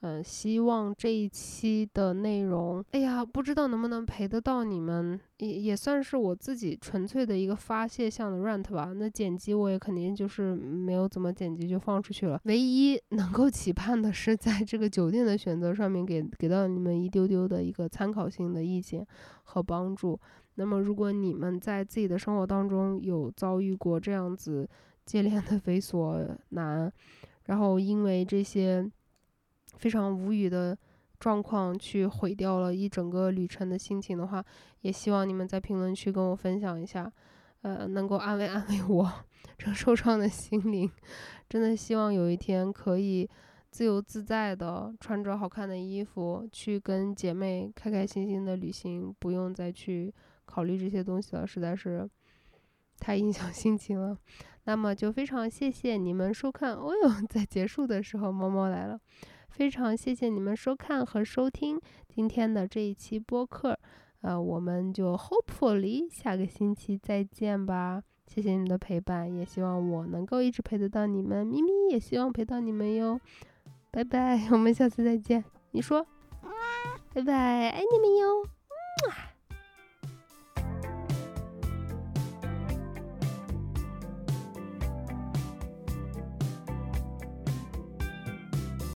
[0.06, 8.92] 嗯，希望这一期的内容，哎呀，不知道能不能陪得到你们，也也算是我自己纯粹的一个发泄向的 rant 吧。
[8.94, 12.38] 那剪辑我也肯定就是没有怎么剪辑就放出去了。
[12.44, 19.06] 唯一能够期盼的是，在这个酒店的选择上面给给到你们一丢丢的一个参考性的意见
[19.44, 20.20] 和帮助。
[20.56, 24.68] 那么，如果你们在自己的生活当中有遭遇过这样子
[25.06, 26.92] 接连 的猥琐男，
[27.44, 28.86] 然后因为这些。
[29.76, 30.76] 非常无语的
[31.20, 34.44] 状况，去毁掉了一整个旅程的心情的话，
[34.80, 37.10] 也希望你们在评论区跟我分享一下，
[37.62, 39.10] 呃，能够安慰 安慰我
[39.56, 40.90] 这受伤的心灵。
[41.48, 43.28] 真的希望有一天可以
[43.70, 50.12] 自由自在的穿着好看的衣服去跟姐妹开开心心的旅行，不用再去
[50.44, 52.08] 考虑这些东西了，实在是
[52.98, 54.16] 太影响 心情了。
[54.64, 56.74] 那么就非常谢谢你们收看。
[56.74, 58.98] 哦哟，在结束的时候，猫猫来了。
[59.54, 63.78] 非常谢谢你们收看和收听今天的这一期播客。
[64.22, 68.02] 呃，我们就 hopefully 下个星期再见吧。
[68.26, 71.46] 谢谢你们的陪伴，也希望我能够一直陪得到你们。
[71.46, 73.20] 咪咪也希望陪到你们哟。
[73.92, 75.44] 拜拜，我们下次再见。
[75.70, 76.04] 你说，
[77.12, 78.44] 拜拜，爱你们哟。